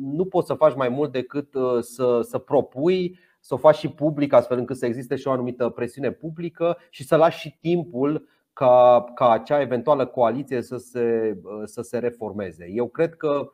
nu 0.02 0.26
poți 0.26 0.48
să 0.48 0.54
faci 0.54 0.76
mai 0.76 0.90
mult 0.90 1.12
decât 1.12 1.54
uh, 1.54 1.80
să, 1.80 2.20
să 2.22 2.38
propui, 2.38 3.20
să 3.40 3.54
o 3.54 3.58
faci 3.58 3.76
și 3.76 3.90
public, 3.90 4.34
astfel 4.34 4.58
încât 4.58 4.78
să 4.78 4.86
existe 4.86 5.16
și 5.16 5.28
o 5.28 5.32
anumită 5.32 5.70
presiune 5.70 6.12
publică 6.12 6.78
și 6.90 7.04
să 7.04 7.16
lași 7.16 7.40
și 7.40 7.58
timpul 7.62 8.28
ca, 8.54 9.06
ca 9.16 9.32
acea 9.32 9.62
eventuală 9.62 10.06
coaliție 10.06 10.62
să 10.62 10.78
se, 10.78 11.38
uh, 11.44 11.62
să 11.64 11.82
se 11.82 11.98
reformeze. 11.98 12.68
Eu 12.74 12.88
cred 12.88 13.16
că 13.16 13.28
uh, 13.28 13.50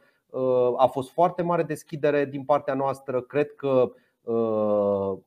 a 0.77 0.85
fost 0.85 1.11
foarte 1.11 1.41
mare 1.41 1.63
deschidere 1.63 2.25
din 2.25 2.43
partea 2.43 2.73
noastră. 2.73 3.21
Cred 3.21 3.51
că 3.55 3.91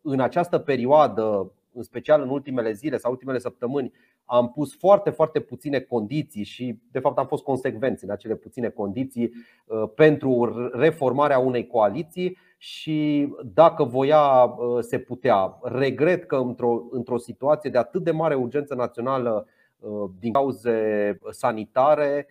în 0.03 0.21
această 0.21 0.59
perioadă, 0.59 1.53
în 1.73 1.83
special 1.83 2.23
în 2.23 2.29
ultimele 2.29 2.73
zile 2.73 2.97
sau 2.97 3.11
ultimele 3.11 3.39
săptămâni, 3.39 3.93
am 4.31 4.49
pus 4.49 4.77
foarte, 4.77 5.11
foarte 5.11 5.41
puține 5.41 5.81
condiții 5.81 6.45
și, 6.45 6.79
de 6.91 6.99
fapt, 6.99 7.19
am 7.19 7.27
fost 7.27 7.43
consecvenți 7.43 8.05
în 8.05 8.11
acele 8.11 8.35
puține 8.35 8.69
condiții 8.69 9.33
uh, 9.67 9.91
pentru 9.95 10.69
reformarea 10.73 11.39
unei 11.39 11.67
coaliții 11.67 12.37
și 12.59 13.29
dacă 13.45 13.85
voia, 13.85 14.43
uh, 14.45 14.79
se 14.81 14.99
putea. 14.99 15.59
Regret 15.63 16.25
că 16.25 16.37
într-o, 16.37 16.83
într-o 16.91 17.19
situație 17.19 17.71
de 17.71 17.79
atât 17.79 18.03
de 18.03 18.11
mare 18.11 18.35
urgență 18.35 18.75
națională 18.75 19.47
uh, 19.79 20.11
din 20.19 20.33
cauze 20.33 21.19
sanitare, 21.31 22.27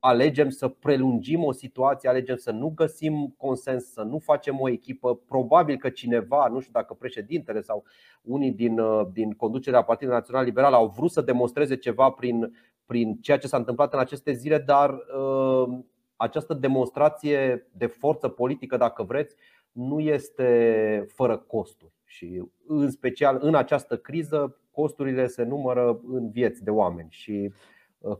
alegem 0.00 0.48
să 0.48 0.68
prelungim 0.68 1.44
o 1.44 1.52
situație, 1.52 2.08
alegem 2.08 2.36
să 2.36 2.50
nu 2.50 2.72
găsim 2.74 3.34
consens, 3.36 3.92
să 3.92 4.02
nu 4.02 4.18
facem 4.18 4.60
o 4.60 4.68
echipă. 4.68 5.16
Probabil 5.16 5.76
că 5.76 5.88
cineva, 5.88 6.48
nu 6.48 6.60
știu 6.60 6.72
dacă 6.72 6.94
președintele 6.94 7.60
sau 7.60 7.84
unii 8.22 8.52
din, 8.52 8.78
uh, 8.78 9.06
din 9.12 9.32
conducerea 9.32 9.82
Partidului 9.82 10.18
Național 10.18 10.44
Liberal 10.44 10.72
au 10.72 10.86
vrut 10.96 11.10
să 11.10 11.20
demonstreze 11.20 11.76
ceva 11.76 12.10
prin, 12.10 12.56
prin 12.86 13.16
ceea 13.20 13.38
ce 13.38 13.46
s-a 13.46 13.56
întâmplat 13.56 13.92
în 13.92 13.98
aceste 13.98 14.32
zile, 14.32 14.58
dar 14.58 14.90
uh, 14.90 15.78
această 16.16 16.54
demonstrație 16.54 17.68
de 17.72 17.86
forță 17.86 18.28
politică, 18.28 18.76
dacă 18.76 19.02
vreți, 19.02 19.34
nu 19.72 20.00
este 20.00 21.06
fără 21.08 21.36
costuri. 21.36 21.92
Și 22.04 22.42
în 22.66 22.90
special 22.90 23.38
în 23.40 23.54
această 23.54 23.96
criză, 23.96 24.60
costurile 24.70 25.26
se 25.26 25.42
numără 25.42 26.00
în 26.06 26.30
vieți 26.30 26.64
de 26.64 26.70
oameni. 26.70 27.08
Și 27.10 27.52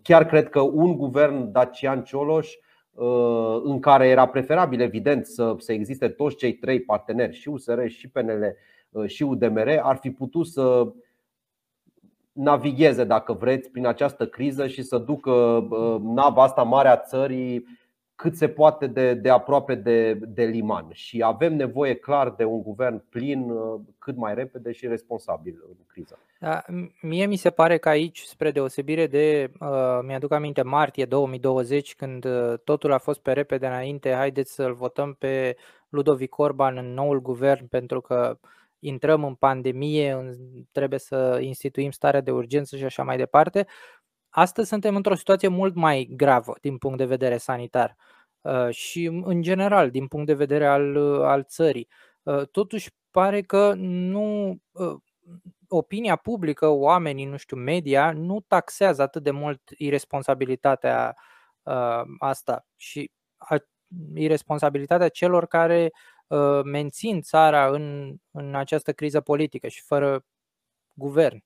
Chiar 0.02 0.26
cred 0.26 0.48
că 0.48 0.60
un 0.60 0.96
guvern 0.96 1.52
Dacian 1.52 2.02
Cioloș, 2.02 2.54
uh, 2.92 3.60
în 3.62 3.80
care 3.80 4.08
era 4.08 4.26
preferabil, 4.26 4.80
evident, 4.80 5.26
să, 5.26 5.54
să 5.58 5.72
existe 5.72 6.08
toți 6.08 6.36
cei 6.36 6.54
trei 6.54 6.80
parteneri, 6.80 7.34
și 7.34 7.48
USR, 7.48 7.86
și 7.86 8.08
PNL, 8.08 8.54
uh, 8.90 9.08
și 9.08 9.22
UDMR, 9.22 9.78
ar 9.82 9.96
fi 9.96 10.10
putut 10.10 10.46
să 10.46 10.92
navigheze, 12.32 13.04
dacă 13.04 13.32
vreți, 13.32 13.70
prin 13.70 13.86
această 13.86 14.26
criză 14.26 14.66
și 14.66 14.82
să 14.82 14.98
ducă 14.98 15.30
uh, 15.30 16.00
nava 16.02 16.42
asta 16.42 16.62
mare 16.62 16.88
a 16.88 16.96
țării 16.96 17.66
cât 18.16 18.36
se 18.36 18.48
poate 18.48 18.86
de, 18.86 19.14
de 19.14 19.30
aproape 19.30 19.74
de, 19.74 20.12
de 20.12 20.44
liman. 20.44 20.88
Și 20.92 21.22
avem 21.22 21.56
nevoie 21.56 21.94
clar 21.94 22.30
de 22.30 22.44
un 22.44 22.62
guvern 22.62 23.04
plin 23.08 23.52
cât 23.98 24.16
mai 24.16 24.34
repede 24.34 24.72
și 24.72 24.86
responsabil 24.86 25.64
în 25.68 25.76
criză. 25.86 26.18
Da, 26.38 26.64
mie 27.00 27.26
mi 27.26 27.36
se 27.36 27.50
pare 27.50 27.78
că 27.78 27.88
aici, 27.88 28.20
spre 28.20 28.50
deosebire 28.50 29.06
de, 29.06 29.50
uh, 29.60 29.98
mi-aduc 30.02 30.32
aminte, 30.32 30.62
martie 30.62 31.04
2020, 31.04 31.94
când 31.94 32.24
uh, 32.24 32.54
totul 32.64 32.92
a 32.92 32.98
fost 32.98 33.20
pe 33.20 33.32
repede 33.32 33.66
înainte, 33.66 34.12
haideți 34.12 34.54
să-l 34.54 34.74
votăm 34.74 35.14
pe 35.14 35.56
Ludovic 35.88 36.38
Orban 36.38 36.76
în 36.76 36.94
noul 36.94 37.22
guvern 37.22 37.66
pentru 37.66 38.00
că 38.00 38.38
intrăm 38.78 39.24
în 39.24 39.34
pandemie, 39.34 40.36
trebuie 40.72 40.98
să 40.98 41.38
instituim 41.42 41.90
starea 41.90 42.20
de 42.20 42.30
urgență 42.30 42.76
și 42.76 42.84
așa 42.84 43.02
mai 43.02 43.16
departe. 43.16 43.66
Astăzi 44.38 44.68
suntem 44.68 44.96
într-o 44.96 45.14
situație 45.14 45.48
mult 45.48 45.74
mai 45.74 46.08
gravă 46.16 46.54
din 46.60 46.78
punct 46.78 46.98
de 46.98 47.04
vedere 47.04 47.36
sanitar 47.36 47.96
uh, 48.40 48.70
și, 48.70 49.04
în 49.24 49.42
general, 49.42 49.90
din 49.90 50.06
punct 50.06 50.26
de 50.26 50.34
vedere 50.34 50.66
al, 50.66 50.96
uh, 50.96 51.20
al 51.20 51.44
țării. 51.44 51.88
Uh, 52.22 52.48
totuși, 52.48 52.90
pare 53.10 53.42
că 53.42 53.72
nu 53.76 54.56
uh, 54.72 54.94
opinia 55.68 56.16
publică, 56.16 56.68
oamenii, 56.68 57.24
nu 57.24 57.36
știu, 57.36 57.56
media, 57.56 58.12
nu 58.12 58.40
taxează 58.40 59.02
atât 59.02 59.22
de 59.22 59.30
mult 59.30 59.62
irresponsabilitatea 59.76 61.16
uh, 61.62 62.02
asta 62.18 62.66
și 62.76 63.10
a, 63.36 63.56
irresponsabilitatea 64.14 65.08
celor 65.08 65.46
care 65.46 65.92
uh, 66.26 66.60
mențin 66.64 67.20
țara 67.20 67.68
în, 67.68 68.16
în 68.30 68.54
această 68.54 68.92
criză 68.92 69.20
politică 69.20 69.68
și 69.68 69.82
fără 69.82 70.24
guvern 70.92 71.45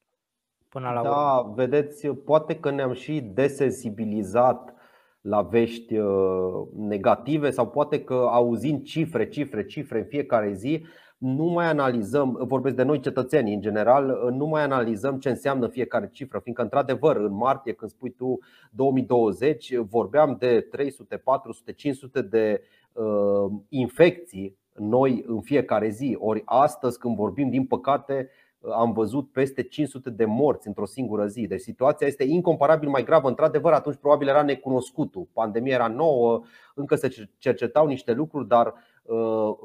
până 0.70 0.90
la 0.90 1.02
da, 1.02 1.38
urmă. 1.38 1.52
vedeți, 1.54 2.08
poate 2.08 2.56
că 2.56 2.70
ne-am 2.70 2.92
și 2.92 3.20
desensibilizat 3.20 4.74
la 5.20 5.42
vești 5.42 5.96
uh, 5.96 6.66
negative 6.76 7.50
sau 7.50 7.68
poate 7.68 8.04
că 8.04 8.28
auzind 8.30 8.82
cifre, 8.82 9.28
cifre, 9.28 9.64
cifre 9.64 9.98
în 9.98 10.04
fiecare 10.04 10.52
zi, 10.52 10.84
nu 11.18 11.44
mai 11.44 11.66
analizăm, 11.66 12.44
vorbesc 12.46 12.76
de 12.76 12.82
noi 12.82 13.00
cetățenii 13.00 13.54
în 13.54 13.60
general, 13.60 14.30
nu 14.32 14.46
mai 14.46 14.62
analizăm 14.62 15.18
ce 15.18 15.28
înseamnă 15.28 15.66
fiecare 15.66 16.08
cifră, 16.12 16.38
fiindcă 16.38 16.62
într-adevăr 16.62 17.16
în 17.16 17.32
martie 17.32 17.72
când 17.72 17.90
spui 17.90 18.10
tu 18.10 18.38
2020 18.70 19.76
vorbeam 19.76 20.36
de 20.38 20.60
300, 20.60 21.16
400, 21.16 21.72
500 21.72 22.22
de 22.22 22.62
uh, 22.92 23.52
infecții 23.68 24.58
noi 24.74 25.24
în 25.26 25.40
fiecare 25.40 25.88
zi. 25.88 26.16
Ori 26.20 26.42
astăzi 26.44 26.98
când 26.98 27.16
vorbim 27.16 27.50
din 27.50 27.66
păcate 27.66 28.28
am 28.68 28.92
văzut 28.92 29.32
peste 29.32 29.62
500 29.62 30.10
de 30.10 30.24
morți 30.24 30.66
într-o 30.66 30.86
singură 30.86 31.26
zi. 31.26 31.46
Deci 31.46 31.60
situația 31.60 32.06
este 32.06 32.24
incomparabil 32.24 32.88
mai 32.88 33.04
gravă. 33.04 33.28
Într-adevăr, 33.28 33.72
atunci 33.72 33.96
probabil 33.96 34.28
era 34.28 34.42
necunoscutul. 34.42 35.28
Pandemia 35.32 35.74
era 35.74 35.88
nouă, 35.88 36.42
încă 36.74 36.94
se 36.94 37.28
cercetau 37.38 37.86
niște 37.86 38.12
lucruri, 38.12 38.48
dar 38.48 38.74
uh, 39.02 39.56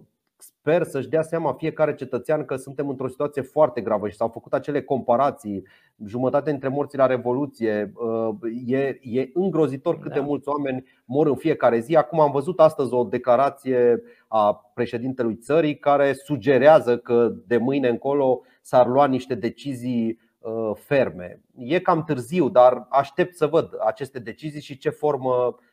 Sper 0.65 0.83
să-și 0.83 1.09
dea 1.09 1.21
seama 1.21 1.53
fiecare 1.53 1.95
cetățean 1.95 2.45
că 2.45 2.55
suntem 2.55 2.89
într-o 2.89 3.07
situație 3.07 3.41
foarte 3.41 3.81
gravă 3.81 4.09
și 4.09 4.15
s-au 4.15 4.27
făcut 4.27 4.53
acele 4.53 4.81
comparații. 4.81 5.63
Jumătate 6.05 6.49
dintre 6.49 6.67
morții 6.67 6.97
la 6.97 7.05
Revoluție. 7.05 7.93
E, 8.65 8.77
e 9.01 9.29
îngrozitor 9.33 9.99
cât 9.99 10.13
de 10.13 10.19
da. 10.19 10.25
mulți 10.25 10.47
oameni 10.47 10.83
mor 11.05 11.27
în 11.27 11.35
fiecare 11.35 11.79
zi. 11.79 11.95
Acum 11.95 12.19
am 12.19 12.31
văzut 12.31 12.59
astăzi 12.59 12.93
o 12.93 13.03
declarație 13.03 14.01
a 14.27 14.71
președintelui 14.73 15.35
țării 15.35 15.77
care 15.77 16.13
sugerează 16.13 16.97
că 16.97 17.33
de 17.47 17.57
mâine 17.57 17.87
încolo 17.87 18.41
s-ar 18.61 18.87
lua 18.87 19.07
niște 19.07 19.35
decizii 19.35 20.19
ferme. 20.73 21.41
E 21.57 21.79
cam 21.79 22.03
târziu, 22.03 22.49
dar 22.49 22.87
aștept 22.89 23.35
să 23.35 23.47
văd 23.47 23.69
aceste 23.85 24.19
decizii 24.19 24.61
și 24.61 24.77
ce 24.77 24.89
formă 24.89 25.31
Uh, 25.31 25.63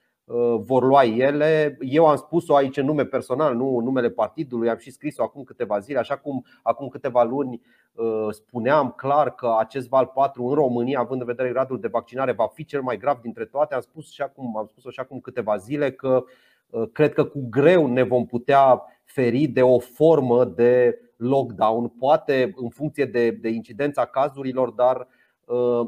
vor 0.57 0.83
lua 0.83 1.05
ele. 1.05 1.77
Eu 1.81 2.07
am 2.07 2.17
spus-o 2.17 2.55
aici 2.55 2.77
în 2.77 2.85
nume 2.85 3.05
personal, 3.05 3.57
nu 3.57 3.77
în 3.77 3.85
numele 3.85 4.11
partidului, 4.11 4.71
am 4.71 4.77
și 4.77 4.91
scris-o 4.91 5.23
acum 5.23 5.43
câteva 5.43 5.79
zile, 5.79 5.99
așa 5.99 6.17
cum 6.17 6.45
acum 6.63 6.89
câteva 6.89 7.23
luni 7.23 7.61
uh, 7.93 8.29
spuneam 8.31 8.91
clar 8.97 9.35
că 9.35 9.55
acest 9.59 9.89
val 9.89 10.07
4 10.15 10.45
în 10.45 10.55
România, 10.55 10.99
având 10.99 11.21
în 11.21 11.27
vedere 11.27 11.49
gradul 11.49 11.81
de 11.81 11.89
vaccinare, 11.89 12.33
va 12.33 12.47
fi 12.47 12.65
cel 12.65 12.83
mai 12.83 12.97
grav 12.97 13.21
dintre 13.21 13.45
toate. 13.45 13.75
Am 13.75 13.81
spus 13.81 14.11
și 14.11 14.23
acum, 14.23 14.57
am 14.57 14.67
spus-o 14.67 14.91
și 14.91 15.01
acum 15.01 15.21
câteva 15.21 15.57
zile 15.57 15.93
că 15.93 16.25
uh, 16.71 16.89
cred 16.93 17.13
că 17.13 17.25
cu 17.25 17.47
greu 17.51 17.87
ne 17.87 18.03
vom 18.03 18.27
putea 18.27 18.83
feri 19.05 19.47
de 19.47 19.63
o 19.63 19.79
formă 19.79 20.45
de 20.45 20.99
lockdown, 21.17 21.89
poate 21.89 22.53
în 22.57 22.69
funcție 22.69 23.05
de, 23.05 23.31
de 23.31 23.49
incidența 23.49 24.05
cazurilor, 24.05 24.71
dar 24.71 24.97
uh, 24.97 25.07
Uh, 25.07 25.22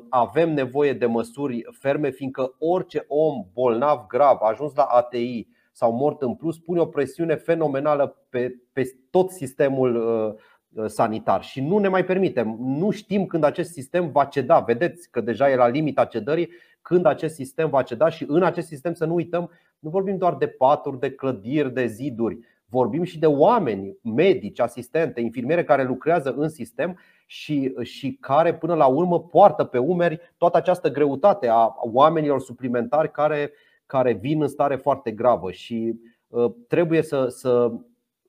avem 0.08 0.52
nevoie 0.52 0.92
de 0.92 1.06
măsuri 1.06 1.64
ferme, 1.78 2.10
fiindcă 2.10 2.54
orice 2.58 3.04
om 3.08 3.46
bolnav 3.52 4.06
grav, 4.06 4.38
ajuns 4.40 4.74
la 4.74 4.82
ATI 4.82 5.46
sau 5.72 5.92
mort 5.92 6.22
în 6.22 6.34
plus, 6.34 6.58
pune 6.58 6.80
o 6.80 6.86
presiune 6.86 7.34
fenomenală 7.34 8.16
pe, 8.28 8.54
pe 8.72 8.96
tot 9.10 9.30
sistemul 9.30 9.96
uh, 9.96 10.34
uh, 10.82 10.88
sanitar 10.88 11.42
și 11.42 11.60
nu 11.60 11.78
ne 11.78 11.88
mai 11.88 12.04
permitem. 12.04 12.56
Nu 12.58 12.90
știm 12.90 13.26
când 13.26 13.44
acest 13.44 13.72
sistem 13.72 14.10
va 14.10 14.24
ceda. 14.24 14.60
Vedeți 14.60 15.10
că 15.10 15.20
deja 15.20 15.50
e 15.50 15.56
la 15.56 15.68
limita 15.68 16.04
cedării, 16.04 16.50
când 16.82 17.06
acest 17.06 17.34
sistem 17.34 17.68
va 17.68 17.82
ceda 17.82 18.08
și 18.08 18.24
în 18.28 18.42
acest 18.42 18.66
sistem 18.66 18.94
să 18.94 19.04
nu 19.04 19.14
uităm, 19.14 19.50
nu 19.78 19.90
vorbim 19.90 20.16
doar 20.16 20.34
de 20.34 20.46
paturi, 20.46 21.00
de 21.00 21.10
clădiri, 21.10 21.72
de 21.72 21.86
ziduri, 21.86 22.38
vorbim 22.68 23.02
și 23.02 23.18
de 23.18 23.26
oameni, 23.26 23.98
medici, 24.02 24.60
asistente, 24.60 25.20
infirmiere 25.20 25.64
care 25.64 25.84
lucrează 25.84 26.34
în 26.36 26.48
sistem 26.48 26.98
și, 27.26 27.74
și 27.82 28.16
care 28.20 28.54
până 28.54 28.74
la 28.74 28.86
urmă 28.86 29.20
poartă 29.20 29.64
pe 29.64 29.78
umeri 29.78 30.20
toată 30.36 30.56
această 30.56 30.90
greutate 30.90 31.48
a 31.48 31.74
oamenilor 31.76 32.40
suplimentari 32.40 33.10
care, 33.10 33.52
care 33.86 34.12
vin 34.12 34.42
în 34.42 34.48
stare 34.48 34.76
foarte 34.76 35.10
gravă 35.10 35.50
și 35.50 36.00
uh, 36.28 36.52
trebuie 36.68 37.02
să, 37.02 37.26
să 37.28 37.72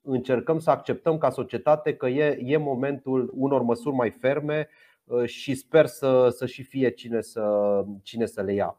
încercăm 0.02 0.60
să 0.60 0.70
acceptăm 0.70 1.18
ca 1.18 1.30
societate 1.30 1.96
că 1.96 2.08
e, 2.08 2.40
e 2.44 2.58
momentul 2.58 3.32
unor 3.34 3.62
măsuri 3.62 3.96
mai 3.96 4.10
ferme 4.10 4.68
uh, 5.04 5.26
și 5.26 5.56
sper 5.56 5.86
să, 5.86 6.30
să 6.30 6.46
și 6.46 6.64
fie 6.64 6.90
cine 6.90 7.22
să, 7.22 7.84
cine 8.04 8.26
să 8.26 8.42
le 8.42 8.54
ia. 8.54 8.78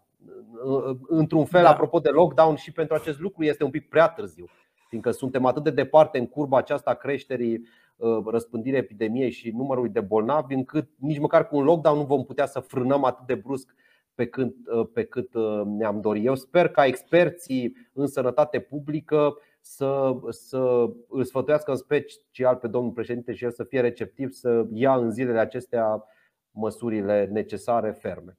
Uh, 0.65 0.97
într-un 1.09 1.45
fel, 1.45 1.63
da. 1.63 1.71
apropo 1.71 1.99
de 1.99 2.09
lockdown, 2.09 2.57
și 2.57 2.73
pentru 2.73 2.95
acest 2.95 3.21
lucru 3.21 3.45
este 3.45 3.65
un 3.65 3.71
pic 3.71 3.89
prea 3.89 4.09
târziu, 4.09 4.47
fiindcă 4.89 5.11
suntem 5.11 5.45
atât 5.45 5.63
de 5.63 5.71
departe 5.71 6.19
în 6.19 6.27
curba 6.27 6.59
aceasta 6.59 6.91
a 6.91 6.95
creșterii 6.95 7.67
Uh, 7.97 8.25
răspândirea 8.27 8.79
epidemiei 8.79 9.31
și 9.31 9.51
numărul 9.51 9.91
de 9.91 10.01
bolnavi, 10.01 10.55
încât 10.55 10.89
nici 10.99 11.19
măcar 11.19 11.49
cu 11.49 11.57
un 11.57 11.65
lockdown 11.65 11.99
nu 11.99 12.05
vom 12.05 12.25
putea 12.25 12.47
să 12.47 12.61
frânăm 12.61 13.05
atât 13.05 13.27
de 13.27 13.35
brusc 13.35 13.75
pe 14.15 14.27
cât, 14.27 14.55
uh, 14.67 14.89
pe 14.93 15.05
cât 15.05 15.35
uh, 15.35 15.63
ne-am 15.65 16.01
dorit. 16.01 16.27
Eu 16.27 16.35
sper 16.35 16.69
ca 16.69 16.85
experții 16.87 17.77
în 17.93 18.07
sănătate 18.07 18.61
publică 18.61 19.37
să, 19.61 20.13
să 20.29 20.87
îl 21.09 21.25
sfătuiască 21.25 21.71
în 21.71 21.77
special 21.77 22.57
pe 22.57 22.69
domnul 22.69 22.93
președinte 22.93 23.33
și 23.33 23.45
el 23.45 23.51
să 23.51 23.65
fie 23.65 23.81
receptiv 23.81 24.31
să 24.31 24.67
ia 24.73 24.95
în 24.97 25.11
zilele 25.11 25.39
acestea 25.39 26.05
măsurile 26.51 27.29
necesare 27.33 27.91
ferme. 27.91 28.39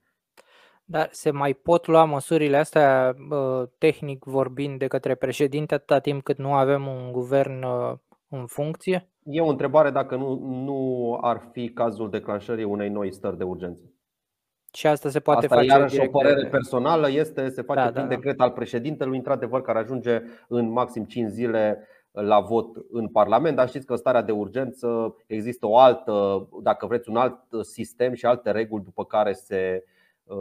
Dar 0.85 1.09
se 1.11 1.31
mai 1.31 1.53
pot 1.53 1.87
lua 1.87 2.03
măsurile 2.03 2.57
astea 2.57 3.15
tehnic 3.77 4.23
vorbind 4.23 4.79
de 4.79 4.87
către 4.87 5.15
președinte 5.15 5.73
atâta 5.73 5.99
timp 5.99 6.23
cât 6.23 6.37
nu 6.37 6.53
avem 6.53 6.87
un 6.87 7.11
guvern 7.11 7.65
în 8.29 8.45
funcție? 8.45 9.09
E 9.29 9.41
o 9.41 9.47
întrebare 9.47 9.89
dacă 9.89 10.15
nu, 10.15 10.35
nu 10.39 11.17
ar 11.21 11.49
fi 11.51 11.69
cazul 11.69 12.09
declanșării 12.09 12.63
unei 12.63 12.89
noi 12.89 13.11
stări 13.11 13.37
de 13.37 13.43
urgență. 13.43 13.81
Și 14.73 14.87
asta 14.87 15.09
se 15.09 15.19
poate 15.19 15.45
asta 15.45 15.55
face 15.55 15.67
iarăși 15.67 15.99
o 15.99 16.07
părere 16.07 16.41
de... 16.41 16.47
personală 16.47 17.09
este 17.09 17.49
se 17.49 17.61
face 17.61 17.79
da, 17.79 17.89
prin 17.89 18.01
da, 18.01 18.07
da. 18.07 18.15
decret 18.15 18.37
da. 18.37 18.43
al 18.43 18.51
președintelui, 18.51 19.17
într-adevăr, 19.17 19.61
care 19.61 19.79
ajunge 19.79 20.21
în 20.47 20.71
maxim 20.71 21.03
5 21.03 21.29
zile 21.29 21.87
la 22.11 22.39
vot 22.39 22.67
în 22.91 23.07
Parlament, 23.07 23.55
dar 23.55 23.67
știți 23.67 23.85
că 23.85 23.91
în 23.91 23.97
starea 23.97 24.21
de 24.21 24.31
urgență 24.31 25.15
există 25.27 25.67
o 25.67 25.77
altă, 25.77 26.47
dacă 26.61 26.85
vreți, 26.85 27.09
un 27.09 27.15
alt 27.15 27.39
sistem 27.61 28.13
și 28.13 28.25
alte 28.25 28.51
reguli 28.51 28.83
după 28.83 29.05
care 29.05 29.33
se, 29.33 29.83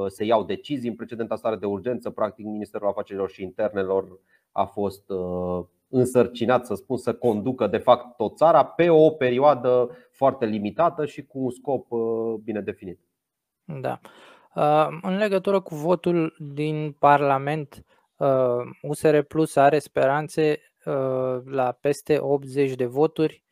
se 0.07 0.25
iau 0.25 0.44
decizii. 0.44 0.88
În 0.88 0.94
precedenta 0.94 1.37
stare 1.37 1.57
de 1.57 1.66
urgență, 1.66 2.11
practic, 2.11 2.44
Ministerul 2.44 2.88
Afacerilor 2.88 3.31
și 3.31 3.42
Internelor 3.42 4.20
a 4.53 4.64
fost 4.64 5.05
însărcinat, 5.88 6.66
să 6.66 6.75
spun, 6.75 6.96
să 6.96 7.14
conducă 7.14 7.66
de 7.66 7.79
fapt 7.79 8.16
tot 8.16 8.37
țara 8.37 8.64
pe 8.64 8.88
o 8.88 9.11
perioadă 9.11 9.90
foarte 10.11 10.46
limitată 10.46 11.07
și 11.07 11.27
cu 11.27 11.38
un 11.38 11.51
scop 11.51 11.90
uh, 11.90 12.35
bine 12.44 12.61
definit. 12.61 13.01
Da. 13.64 14.01
Uh, 14.55 14.99
în 15.03 15.16
legătură 15.16 15.61
cu 15.61 15.75
votul 15.75 16.37
din 16.38 16.92
Parlament, 16.99 17.85
USR 18.83 19.14
uh, 19.14 19.25
Plus 19.29 19.57
are 19.57 19.79
speranțe 19.79 20.61
la 21.44 21.79
peste 21.81 22.18
80 22.20 22.75
de 22.75 22.85
voturi. 22.85 23.44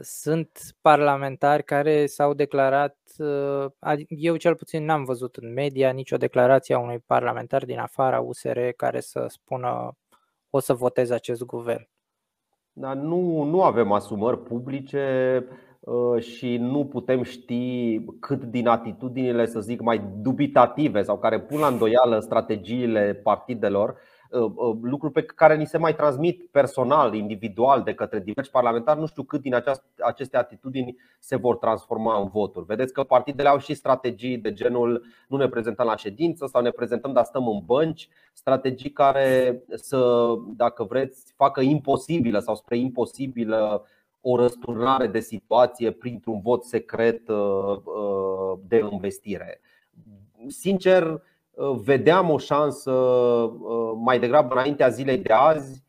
Sunt 0.00 0.58
parlamentari 0.80 1.64
care 1.64 2.06
s-au 2.06 2.34
declarat, 2.34 2.96
eu 4.08 4.36
cel 4.36 4.54
puțin 4.54 4.84
n-am 4.84 5.04
văzut 5.04 5.36
în 5.36 5.52
media 5.52 5.90
nicio 5.90 6.16
declarație 6.16 6.74
a 6.74 6.78
unui 6.78 6.98
parlamentar 6.98 7.64
din 7.64 7.78
afara 7.78 8.20
USR 8.20 8.58
care 8.76 9.00
să 9.00 9.26
spună 9.28 9.96
o 10.54 10.58
să 10.58 10.74
votez 10.74 11.10
acest 11.10 11.44
guvern. 11.44 11.88
Dar 12.72 12.96
nu, 12.96 13.42
nu 13.42 13.62
avem 13.62 13.92
asumări 13.92 14.42
publice 14.42 15.44
uh, 15.80 16.22
și 16.22 16.56
nu 16.56 16.84
putem 16.84 17.22
ști 17.22 18.00
cât 18.20 18.44
din 18.44 18.66
atitudinile, 18.66 19.46
să 19.46 19.60
zic, 19.60 19.80
mai 19.80 20.02
dubitative 20.16 21.02
sau 21.02 21.18
care 21.18 21.40
pun 21.40 21.58
la 21.58 21.66
îndoială 21.66 22.20
strategiile 22.20 23.14
partidelor 23.14 23.88
Uh, 23.90 23.96
uh, 23.96 24.13
lucruri 24.82 25.12
pe 25.12 25.22
care 25.22 25.56
ni 25.56 25.66
se 25.66 25.78
mai 25.78 25.94
transmit 25.94 26.48
personal, 26.50 27.14
individual 27.14 27.82
de 27.82 27.94
către 27.94 28.20
diversi 28.20 28.50
parlamentari, 28.50 29.00
nu 29.00 29.06
știu 29.06 29.22
cât 29.22 29.40
din 29.40 29.54
aceste 29.98 30.36
atitudini 30.36 30.96
se 31.18 31.36
vor 31.36 31.56
transforma 31.56 32.20
în 32.20 32.28
voturi. 32.28 32.66
Vedeți 32.66 32.92
că 32.92 33.02
partidele 33.02 33.48
au 33.48 33.58
și 33.58 33.74
strategii 33.74 34.38
de 34.38 34.52
genul 34.52 35.04
nu 35.28 35.36
ne 35.36 35.48
prezentăm 35.48 35.86
la 35.86 35.96
ședință 35.96 36.46
sau 36.46 36.62
ne 36.62 36.70
prezentăm, 36.70 37.12
dar 37.12 37.24
stăm 37.24 37.48
în 37.48 37.60
bănci, 37.64 38.08
strategii 38.32 38.90
care 38.90 39.62
să, 39.74 40.26
dacă 40.56 40.84
vreți, 40.84 41.32
facă 41.36 41.60
imposibilă 41.60 42.38
sau 42.38 42.54
spre 42.54 42.78
imposibilă 42.78 43.86
o 44.20 44.36
răsturnare 44.36 45.06
de 45.06 45.20
situație 45.20 45.90
printr-un 45.90 46.40
vot 46.40 46.64
secret 46.64 47.28
uh, 47.28 48.58
de 48.66 48.88
investire. 48.90 49.60
Sincer, 50.46 51.02
Uh, 51.04 51.20
vedeam 51.56 52.30
o 52.30 52.38
șansă 52.38 52.90
uh, 52.90 53.92
mai 54.04 54.18
degrabă 54.18 54.54
înaintea 54.54 54.88
zilei 54.88 55.18
de 55.18 55.32
azi, 55.32 55.84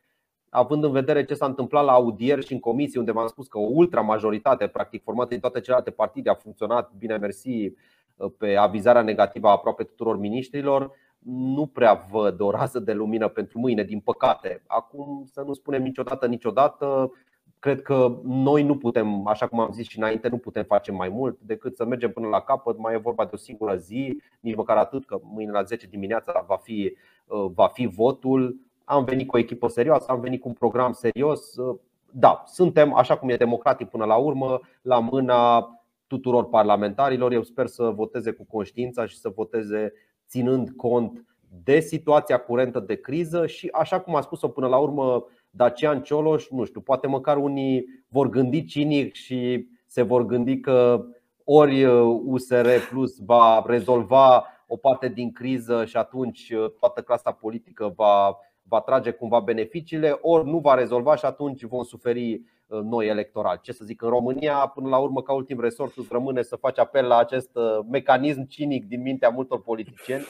având 0.49 0.83
în 0.83 0.91
vedere 0.91 1.25
ce 1.25 1.33
s-a 1.33 1.45
întâmplat 1.45 1.85
la 1.85 1.91
audieri 1.91 2.45
și 2.45 2.53
în 2.53 2.59
comisii, 2.59 2.99
unde 2.99 3.11
v-am 3.11 3.27
spus 3.27 3.47
că 3.47 3.57
o 3.57 3.69
ultramajoritate, 3.71 4.67
practic 4.67 5.03
formată 5.03 5.29
din 5.29 5.39
toate 5.39 5.59
celelalte 5.59 5.91
partide, 5.91 6.29
a 6.29 6.33
funcționat, 6.33 6.91
bine 6.97 7.17
mersi, 7.17 7.73
uh, 8.15 8.31
pe 8.37 8.55
avizarea 8.55 9.01
negativă 9.01 9.47
a 9.47 9.51
aproape 9.51 9.83
tuturor 9.83 10.17
miniștrilor, 10.17 10.91
nu 11.25 11.65
prea 11.65 12.07
văd 12.11 12.39
o 12.39 12.51
rază 12.51 12.79
de 12.79 12.93
lumină 12.93 13.27
pentru 13.27 13.59
mâine, 13.59 13.83
din 13.83 13.99
păcate. 13.99 14.63
Acum 14.67 15.25
să 15.31 15.41
nu 15.41 15.53
spunem 15.53 15.81
niciodată, 15.81 16.27
niciodată, 16.27 17.11
Cred 17.59 17.81
că 17.81 18.19
noi 18.23 18.63
nu 18.63 18.77
putem, 18.77 19.27
așa 19.27 19.47
cum 19.47 19.59
am 19.59 19.71
zis 19.71 19.87
și 19.87 19.97
înainte, 19.97 20.27
nu 20.27 20.37
putem 20.37 20.63
face 20.63 20.91
mai 20.91 21.09
mult 21.09 21.39
decât 21.39 21.75
să 21.75 21.85
mergem 21.85 22.11
până 22.11 22.27
la 22.27 22.41
capăt. 22.41 22.77
Mai 22.77 22.93
e 22.93 22.97
vorba 22.97 23.23
de 23.23 23.31
o 23.33 23.37
singură 23.37 23.75
zi, 23.75 24.21
nici 24.39 24.55
măcar 24.55 24.77
atât, 24.77 25.05
că 25.05 25.19
mâine 25.23 25.51
la 25.51 25.63
10 25.63 25.87
dimineața 25.87 26.45
va 26.47 26.57
fi, 26.57 26.97
uh, 27.25 27.45
va 27.53 27.67
fi 27.67 27.85
votul. 27.85 28.59
Am 28.83 29.03
venit 29.03 29.27
cu 29.27 29.35
o 29.35 29.39
echipă 29.39 29.67
serioasă, 29.67 30.11
am 30.11 30.19
venit 30.19 30.41
cu 30.41 30.47
un 30.47 30.53
program 30.53 30.91
serios. 30.91 31.55
Uh, 31.55 31.79
da, 32.11 32.43
suntem, 32.47 32.93
așa 32.93 33.17
cum 33.17 33.29
e 33.29 33.35
democratic 33.35 33.89
până 33.89 34.05
la 34.05 34.15
urmă, 34.15 34.59
la 34.81 34.99
mâna 34.99 35.69
tuturor 36.07 36.49
parlamentarilor. 36.49 37.31
Eu 37.31 37.43
sper 37.43 37.67
să 37.67 37.83
voteze 37.83 38.31
cu 38.31 38.45
conștiința 38.45 39.05
și 39.05 39.17
să 39.17 39.29
voteze 39.29 39.93
ținând 40.27 40.69
cont 40.69 41.25
de 41.63 41.79
situația 41.79 42.37
curentă 42.37 42.79
de 42.79 42.95
criză 42.95 43.47
și, 43.47 43.69
așa 43.71 43.99
cum 43.99 44.15
a 44.15 44.21
spus-o 44.21 44.47
până 44.47 44.67
la 44.67 44.77
urmă 44.77 45.25
Dacian 45.49 46.01
Cioloș, 46.01 46.49
nu 46.49 46.63
știu, 46.63 46.81
poate 46.81 47.07
măcar 47.07 47.37
unii 47.37 47.85
vor 48.07 48.29
gândi 48.29 48.65
cinic 48.65 49.13
și 49.13 49.67
se 49.85 50.01
vor 50.01 50.25
gândi 50.25 50.59
că 50.59 51.05
ori 51.43 51.85
USR 52.25 52.65
uh, 52.65 52.87
Plus 52.89 53.17
va 53.19 53.63
rezolva 53.67 54.45
o 54.67 54.77
parte 54.77 55.07
din 55.07 55.31
criză 55.31 55.85
și 55.85 55.97
atunci 55.97 56.49
uh, 56.49 56.71
toată 56.79 57.01
clasa 57.01 57.31
politică 57.31 57.93
va, 57.95 58.37
va 58.63 58.79
trage 58.79 59.11
cumva 59.11 59.39
beneficiile, 59.39 60.17
ori 60.21 60.49
nu 60.49 60.59
va 60.59 60.73
rezolva 60.73 61.15
și 61.15 61.25
atunci 61.25 61.63
vom 61.63 61.83
suferi 61.83 62.41
noi 62.67 63.07
electoral. 63.07 63.59
Ce 63.61 63.71
să 63.71 63.85
zic, 63.85 64.01
în 64.01 64.09
România, 64.09 64.71
până 64.73 64.89
la 64.89 64.97
urmă, 64.97 65.21
ca 65.21 65.33
ultim 65.33 65.59
resort, 65.59 65.97
îți 65.97 66.11
rămâne 66.11 66.41
să 66.41 66.55
faci 66.55 66.79
apel 66.79 67.05
la 67.05 67.17
acest 67.17 67.49
mecanism 67.91 68.47
cinic 68.47 68.85
din 68.85 69.01
mintea 69.01 69.29
multor 69.29 69.61
politicieni, 69.61 70.25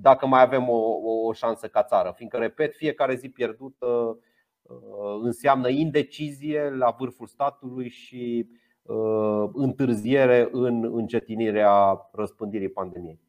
dacă 0.00 0.26
mai 0.26 0.42
avem 0.42 0.68
o, 0.68 0.78
o 1.26 1.32
șansă 1.32 1.66
ca 1.66 1.82
țară. 1.82 2.12
Fiindcă, 2.16 2.36
repet, 2.36 2.74
fiecare 2.74 3.14
zi 3.14 3.28
pierdută 3.28 4.18
înseamnă 5.22 5.68
indecizie 5.68 6.70
la 6.70 6.94
vârful 6.98 7.26
statului 7.26 7.88
și 7.88 8.48
întârziere 9.52 10.48
în 10.52 10.90
încetinirea 10.94 12.08
răspândirii 12.12 12.68
pandemiei. 12.68 13.20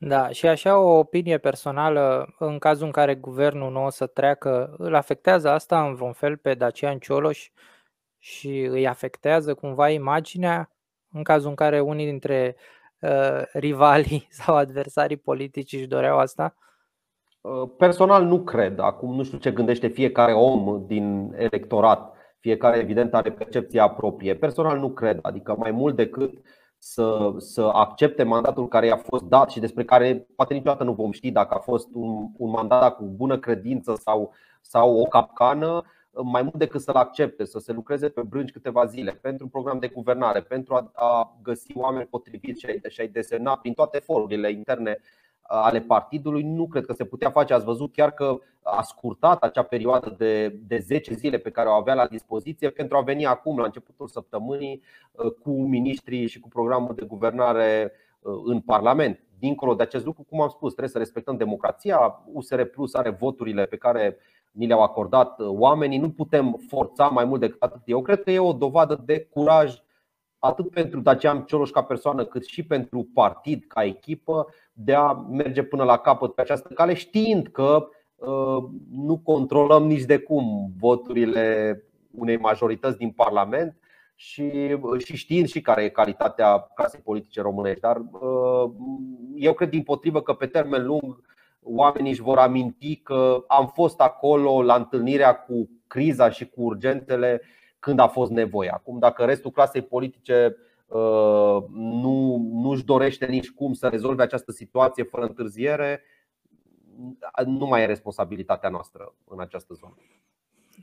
Da, 0.00 0.28
și 0.28 0.46
așa 0.46 0.78
o 0.78 0.98
opinie 0.98 1.38
personală, 1.38 2.34
în 2.38 2.58
cazul 2.58 2.86
în 2.86 2.92
care 2.92 3.14
guvernul 3.14 3.70
nu 3.70 3.84
o 3.84 3.90
să 3.90 4.06
treacă, 4.06 4.74
îl 4.78 4.94
afectează 4.94 5.50
asta 5.50 5.86
în 5.86 5.94
vreun 5.94 6.12
fel 6.12 6.36
pe 6.36 6.54
Dacian 6.54 6.98
Cioloș 6.98 7.50
și 8.18 8.60
îi 8.60 8.86
afectează 8.86 9.54
cumva 9.54 9.88
imaginea 9.88 10.70
în 11.12 11.22
cazul 11.22 11.48
în 11.48 11.54
care 11.54 11.80
unii 11.80 12.04
dintre 12.04 12.56
uh, 13.00 13.42
rivalii 13.52 14.26
sau 14.40 14.56
adversarii 14.56 15.16
politici 15.16 15.72
își 15.72 15.86
doreau 15.86 16.18
asta? 16.18 16.54
Uh, 17.40 17.70
personal 17.76 18.24
nu 18.24 18.42
cred. 18.42 18.78
Acum 18.78 19.14
nu 19.14 19.22
știu 19.22 19.38
ce 19.38 19.50
gândește 19.50 19.86
fiecare 19.88 20.32
om 20.32 20.86
din 20.86 21.34
electorat. 21.36 22.16
Fiecare 22.40 22.78
evident 22.78 23.14
are 23.14 23.30
percepția 23.30 23.88
proprie. 23.88 24.34
Personal 24.34 24.78
nu 24.78 24.90
cred. 24.90 25.18
Adică 25.22 25.54
mai 25.58 25.70
mult 25.70 25.96
decât 25.96 26.40
să, 26.78 27.34
să 27.38 27.62
accepte 27.62 28.22
mandatul 28.22 28.68
care 28.68 28.86
i-a 28.86 28.96
fost 28.96 29.24
dat 29.24 29.50
și 29.50 29.60
despre 29.60 29.84
care 29.84 30.26
poate 30.36 30.54
niciodată 30.54 30.84
nu 30.84 30.92
vom 30.92 31.10
ști 31.12 31.30
dacă 31.30 31.54
a 31.54 31.58
fost 31.58 31.88
un, 31.92 32.28
un 32.36 32.50
mandat 32.50 32.96
cu 32.96 33.04
bună 33.04 33.38
credință 33.38 33.94
sau, 33.94 34.32
sau 34.60 35.00
o 35.00 35.04
capcană, 35.04 35.82
mai 36.22 36.42
mult 36.42 36.54
decât 36.54 36.80
să-l 36.80 36.94
accepte, 36.94 37.44
să 37.44 37.58
se 37.58 37.72
lucreze 37.72 38.08
pe 38.08 38.22
brânci 38.22 38.52
câteva 38.52 38.86
zile 38.86 39.12
pentru 39.12 39.44
un 39.44 39.50
program 39.50 39.78
de 39.78 39.88
guvernare, 39.88 40.42
pentru 40.42 40.74
a, 40.74 40.90
a 40.94 41.38
găsi 41.42 41.72
oameni 41.74 42.06
potriviți 42.06 42.66
și 42.88 43.00
a-i 43.00 43.08
desemna 43.08 43.56
prin 43.56 43.72
toate 43.72 43.98
forurile 43.98 44.50
interne 44.50 44.98
ale 45.50 45.80
partidului 45.80 46.42
nu 46.42 46.66
cred 46.66 46.86
că 46.86 46.92
se 46.92 47.04
putea 47.04 47.30
face. 47.30 47.54
Ați 47.54 47.64
văzut 47.64 47.92
chiar 47.92 48.10
că 48.10 48.38
a 48.62 48.82
scurtat 48.82 49.42
acea 49.42 49.62
perioadă 49.62 50.14
de, 50.18 50.48
de 50.48 50.78
10 50.78 51.14
zile 51.14 51.38
pe 51.38 51.50
care 51.50 51.68
o 51.68 51.72
avea 51.72 51.94
la 51.94 52.06
dispoziție 52.06 52.70
pentru 52.70 52.96
a 52.96 53.00
veni 53.00 53.26
acum, 53.26 53.58
la 53.58 53.64
începutul 53.64 54.06
săptămânii, 54.06 54.82
uh, 55.12 55.32
cu 55.42 55.50
ministrii 55.50 56.26
și 56.26 56.40
cu 56.40 56.48
programul 56.48 56.94
de 56.94 57.04
guvernare 57.04 57.92
uh, 58.20 58.40
în 58.44 58.60
Parlament. 58.60 59.20
Dincolo 59.38 59.74
de 59.74 59.82
acest 59.82 60.04
lucru, 60.04 60.26
cum 60.28 60.40
am 60.40 60.48
spus, 60.48 60.70
trebuie 60.70 60.92
să 60.92 60.98
respectăm 60.98 61.36
democrația. 61.36 62.22
USR 62.32 62.62
Plus 62.62 62.94
are 62.94 63.10
voturile 63.10 63.66
pe 63.66 63.76
care 63.76 64.16
ni 64.50 64.66
le-au 64.66 64.82
acordat 64.82 65.40
uh, 65.40 65.46
oamenii. 65.50 65.98
Nu 65.98 66.10
putem 66.10 66.60
forța 66.68 67.06
mai 67.06 67.24
mult 67.24 67.40
decât 67.40 67.62
atât. 67.62 67.80
Eu 67.84 68.02
cred 68.02 68.22
că 68.22 68.30
e 68.30 68.38
o 68.38 68.52
dovadă 68.52 69.02
de 69.04 69.28
curaj 69.30 69.78
atât 70.38 70.70
pentru 70.70 71.00
Dacian 71.00 71.44
Cioloș 71.44 71.70
ca 71.70 71.82
persoană, 71.82 72.24
cât 72.24 72.44
și 72.44 72.62
pentru 72.62 73.08
partid 73.14 73.64
ca 73.68 73.84
echipă, 73.84 74.46
de 74.72 74.94
a 74.94 75.12
merge 75.12 75.62
până 75.62 75.84
la 75.84 75.98
capăt 75.98 76.34
pe 76.34 76.40
această 76.40 76.68
cale, 76.74 76.94
știind 76.94 77.46
că 77.46 77.88
uh, 78.16 78.64
nu 78.90 79.18
controlăm 79.18 79.86
nici 79.86 80.04
de 80.04 80.18
cum 80.18 80.72
voturile 80.78 81.76
unei 82.10 82.36
majorități 82.36 82.96
din 82.96 83.10
Parlament 83.10 83.76
și, 84.14 84.76
uh, 84.80 85.04
și 85.04 85.16
știind 85.16 85.48
și 85.48 85.60
care 85.60 85.84
e 85.84 85.88
calitatea 85.88 86.58
casei 86.74 87.00
politice 87.00 87.40
românești. 87.40 87.80
Dar 87.80 87.96
uh, 87.96 88.70
eu 89.34 89.52
cred 89.52 89.70
din 89.70 89.82
potrivă 89.82 90.22
că 90.22 90.32
pe 90.32 90.46
termen 90.46 90.86
lung 90.86 91.20
oamenii 91.62 92.10
își 92.10 92.22
vor 92.22 92.38
aminti 92.38 92.96
că 92.96 93.44
am 93.46 93.66
fost 93.74 94.00
acolo 94.00 94.62
la 94.62 94.74
întâlnirea 94.74 95.34
cu 95.34 95.70
criza 95.86 96.30
și 96.30 96.48
cu 96.48 96.62
urgențele 96.62 97.40
când 97.78 97.98
a 97.98 98.06
fost 98.06 98.30
nevoie. 98.30 98.70
Acum, 98.70 98.98
dacă 98.98 99.24
restul 99.24 99.50
clasei 99.50 99.82
politice 99.82 100.56
uh, 100.86 101.62
nu, 101.72 102.36
nu 102.52 102.68
își 102.70 102.84
dorește 102.84 103.26
nici 103.26 103.50
cum 103.50 103.72
să 103.72 103.88
rezolve 103.88 104.22
această 104.22 104.52
situație 104.52 105.04
fără 105.04 105.24
întârziere, 105.24 106.02
nu 107.44 107.66
mai 107.66 107.82
e 107.82 107.86
responsabilitatea 107.86 108.68
noastră 108.68 109.14
în 109.28 109.40
această 109.40 109.74
zonă. 109.74 109.96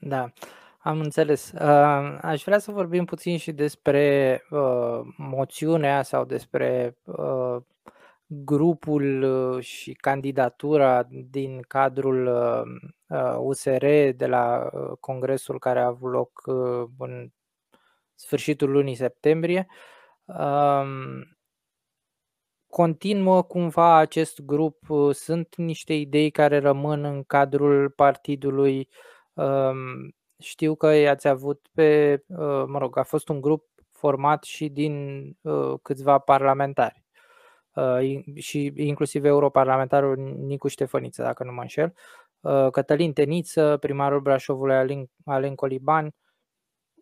Da, 0.01 0.31
am 0.79 0.99
înțeles. 0.99 1.51
Uh, 1.51 2.17
aș 2.21 2.43
vrea 2.43 2.57
să 2.57 2.71
vorbim 2.71 3.05
puțin 3.05 3.37
și 3.37 3.51
despre 3.51 4.41
uh, 4.49 4.99
moțiunea 5.17 6.01
sau 6.01 6.25
despre 6.25 6.97
grupul 8.27 9.21
uh, 9.23 9.63
și 9.63 9.93
candidatura 9.93 11.07
din 11.09 11.61
cadrul 11.67 12.27
USR 13.37 13.83
uh, 13.83 14.07
uh, 14.07 14.15
de 14.15 14.27
la 14.27 14.69
congresul 14.99 15.59
care 15.59 15.79
a 15.79 15.85
avut 15.85 16.11
loc 16.11 16.41
în 16.97 17.29
sfârșitul 18.15 18.71
lunii 18.71 18.95
septembrie. 18.95 19.67
Um, 20.25 21.37
continuă 22.67 23.43
cumva 23.43 23.95
acest 23.95 24.41
grup, 24.41 24.77
sunt 25.11 25.55
niște 25.55 25.93
idei 25.93 26.31
care 26.31 26.59
rămân 26.59 27.03
în 27.03 27.23
cadrul 27.23 27.89
partidului. 27.89 28.89
Um, 29.33 30.15
știu 30.39 30.75
că 30.75 30.87
i-ați 30.87 31.27
avut 31.27 31.67
pe, 31.73 32.23
mă 32.67 32.77
rog, 32.77 32.97
a 32.97 33.03
fost 33.03 33.29
un 33.29 33.41
grup 33.41 33.65
format 33.91 34.43
și 34.43 34.69
din 34.69 35.37
câțiva 35.81 36.17
parlamentari. 36.17 37.04
Uh, 37.75 38.19
și 38.35 38.73
inclusiv 38.75 39.25
europarlamentarul 39.25 40.35
Nicu 40.45 40.67
Ștefăniță, 40.67 41.21
dacă 41.21 41.43
nu 41.43 41.51
mă 41.51 41.61
înșel, 41.61 41.93
uh, 42.39 42.67
Cătălin 42.71 43.13
Teniță, 43.13 43.77
primarul 43.79 44.19
Brașovului 44.21 44.75
Alin, 44.75 45.09
Alen 45.25 45.55
Coliban. 45.55 46.15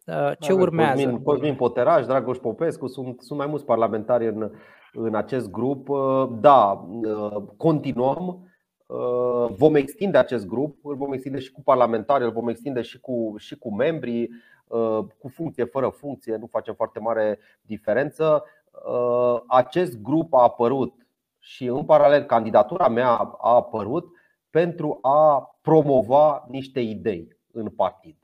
Uh, 0.06 0.32
ce 0.40 0.54
urmează? 0.54 1.04
Cosmin, 1.04 1.24
Cosmin 1.24 1.56
Poteraș, 1.56 2.06
Dragoș 2.06 2.38
Popescu, 2.38 2.88
sunt, 2.88 3.22
sunt 3.22 3.40
mai 3.40 3.48
mulți 3.48 3.66
parlamentari 3.66 4.28
în, 4.28 4.52
în 4.94 5.16
acest 5.16 5.52
grup. 5.52 5.88
Da, 6.40 6.88
continuăm. 7.58 8.48
Vom 9.58 9.76
extinde 9.76 10.18
acest 10.18 10.48
grup, 10.48 10.86
îl 10.86 10.96
vom 10.96 11.14
extinde 11.14 11.40
și 11.40 11.52
cu 11.52 11.62
parlamentari, 11.62 12.24
îl 12.24 12.32
vom 12.32 12.48
extinde 12.48 12.82
și 12.82 13.00
cu, 13.00 13.34
și 13.38 13.58
cu 13.58 13.76
membrii, 13.76 14.30
cu 15.18 15.28
funcție, 15.28 15.64
fără 15.64 15.88
funcție, 15.88 16.36
nu 16.36 16.48
facem 16.48 16.74
foarte 16.74 17.00
mare 17.00 17.40
diferență. 17.62 18.44
Uh, 18.86 19.42
acest 19.48 20.02
grup 20.02 20.34
a 20.34 20.42
apărut 20.42 20.94
și 21.40 21.66
în 21.66 21.86
paralel 21.86 22.24
candidatura 22.24 22.88
mea 22.88 23.10
a 23.40 23.56
apărut 23.56 24.06
pentru 24.50 25.00
a 25.02 25.56
promova 25.62 26.46
niște 26.50 26.80
idei 26.80 27.38
în 27.52 27.70
partid. 27.70 28.16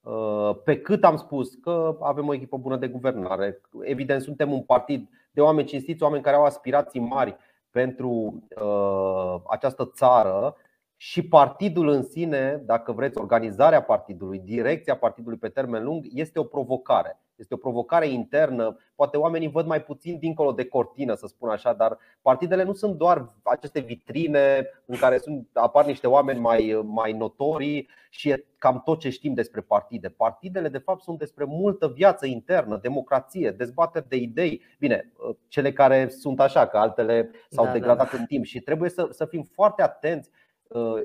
Uh, 0.00 0.50
pe 0.64 0.80
cât 0.80 1.04
am 1.04 1.16
spus 1.16 1.54
că 1.54 1.96
avem 2.00 2.28
o 2.28 2.34
echipă 2.34 2.56
bună 2.56 2.76
de 2.76 2.88
guvernare, 2.88 3.60
evident 3.80 4.22
suntem 4.22 4.52
un 4.52 4.62
partid 4.62 5.08
de 5.30 5.40
oameni 5.40 5.66
cinstiți, 5.66 6.02
oameni 6.02 6.22
care 6.22 6.36
au 6.36 6.44
aspirații 6.44 7.00
mari 7.00 7.36
pentru 7.70 8.42
uh, 8.60 9.34
această 9.48 9.90
țară 9.94 10.56
și 10.96 11.28
partidul 11.28 11.88
în 11.88 12.02
sine, 12.02 12.62
dacă 12.64 12.92
vreți, 12.92 13.18
organizarea 13.18 13.82
partidului, 13.82 14.38
direcția 14.38 14.96
partidului 14.96 15.38
pe 15.38 15.48
termen 15.48 15.84
lung, 15.84 16.06
este 16.12 16.38
o 16.38 16.44
provocare. 16.44 17.20
Este 17.40 17.54
o 17.54 17.56
provocare 17.56 18.08
internă. 18.08 18.76
Poate 18.94 19.16
oamenii 19.16 19.50
văd 19.50 19.66
mai 19.66 19.82
puțin 19.82 20.18
dincolo 20.18 20.52
de 20.52 20.64
cortină, 20.64 21.14
să 21.14 21.26
spun 21.26 21.48
așa, 21.48 21.72
dar 21.72 21.98
partidele 22.22 22.62
nu 22.62 22.72
sunt 22.72 22.96
doar 22.96 23.34
aceste 23.42 23.80
vitrine 23.80 24.66
în 24.86 24.96
care 24.96 25.18
sunt, 25.18 25.48
apar 25.52 25.86
niște 25.86 26.06
oameni 26.06 26.40
mai, 26.40 26.80
mai 26.84 27.12
notorii 27.12 27.88
și 28.10 28.30
e 28.30 28.44
cam 28.58 28.82
tot 28.84 28.98
ce 28.98 29.10
știm 29.10 29.34
despre 29.34 29.60
partide. 29.60 30.08
Partidele, 30.08 30.68
de 30.68 30.78
fapt, 30.78 31.02
sunt 31.02 31.18
despre 31.18 31.44
multă 31.44 31.88
viață 31.88 32.26
internă, 32.26 32.78
democrație, 32.82 33.50
dezbateri 33.50 34.08
de 34.08 34.16
idei. 34.16 34.62
Bine, 34.78 35.12
cele 35.48 35.72
care 35.72 36.08
sunt 36.08 36.40
așa, 36.40 36.66
că 36.66 36.76
altele 36.76 37.30
s-au 37.48 37.64
da, 37.64 37.72
degradat 37.72 38.12
da. 38.12 38.18
în 38.18 38.24
timp 38.24 38.44
și 38.44 38.60
trebuie 38.60 38.90
să, 38.90 39.08
să 39.10 39.24
fim 39.24 39.42
foarte 39.42 39.82
atenți 39.82 40.30
Uh, 40.70 41.00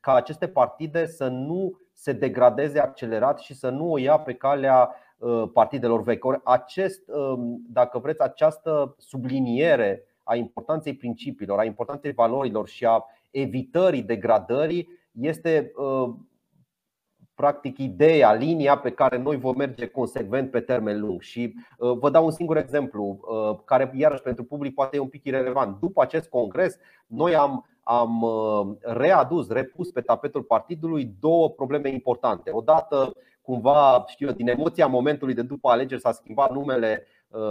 ca 0.00 0.14
aceste 0.14 0.48
partide 0.48 1.06
să 1.06 1.28
nu 1.28 1.80
se 1.92 2.12
degradeze 2.12 2.80
accelerat 2.80 3.38
și 3.38 3.54
să 3.54 3.68
nu 3.68 3.90
o 3.90 3.98
ia 3.98 4.18
pe 4.18 4.34
calea 4.34 4.80
uh, 4.80 5.05
partidelor 5.52 6.02
vechi. 6.02 6.24
Or, 6.24 6.40
acest, 6.44 7.02
um, 7.08 7.62
dacă 7.68 7.98
vreți, 7.98 8.20
această 8.20 8.94
subliniere 8.98 10.04
a 10.22 10.36
importanței 10.36 10.94
principiilor, 10.94 11.58
a 11.58 11.64
importanței 11.64 12.12
valorilor 12.12 12.68
și 12.68 12.84
a 12.84 13.04
evitării 13.30 14.02
degradării 14.02 14.88
este 15.12 15.72
uh, 15.76 16.14
practic 17.34 17.78
ideea, 17.78 18.32
linia 18.32 18.78
pe 18.78 18.90
care 18.90 19.18
noi 19.18 19.36
vom 19.36 19.56
merge 19.56 19.86
consecvent 19.86 20.50
pe 20.50 20.60
termen 20.60 21.00
lung. 21.00 21.20
Și 21.20 21.54
vă 21.78 22.10
dau 22.10 22.24
un 22.24 22.30
singur 22.30 22.56
exemplu, 22.56 23.20
care 23.64 23.92
iarăși 23.94 24.22
pentru 24.22 24.44
public 24.44 24.74
poate 24.74 24.96
e 24.96 25.00
un 25.00 25.08
pic 25.08 25.24
irrelevant. 25.24 25.80
După 25.80 26.02
acest 26.02 26.28
congres, 26.28 26.78
noi 27.06 27.34
am 27.34 27.64
am 27.88 28.22
uh, 28.22 28.76
readus, 28.80 29.48
repus 29.48 29.90
pe 29.90 30.00
tapetul 30.00 30.42
partidului 30.42 31.14
două 31.20 31.50
probleme 31.50 31.90
importante. 31.90 32.50
Odată, 32.52 33.12
cumva, 33.46 34.04
știu 34.06 34.26
eu, 34.26 34.32
din 34.32 34.48
emoția 34.48 34.86
momentului 34.86 35.34
de 35.34 35.42
după 35.42 35.68
alegeri 35.68 36.00
s-a 36.00 36.12
schimbat 36.12 36.52
numele 36.52 37.06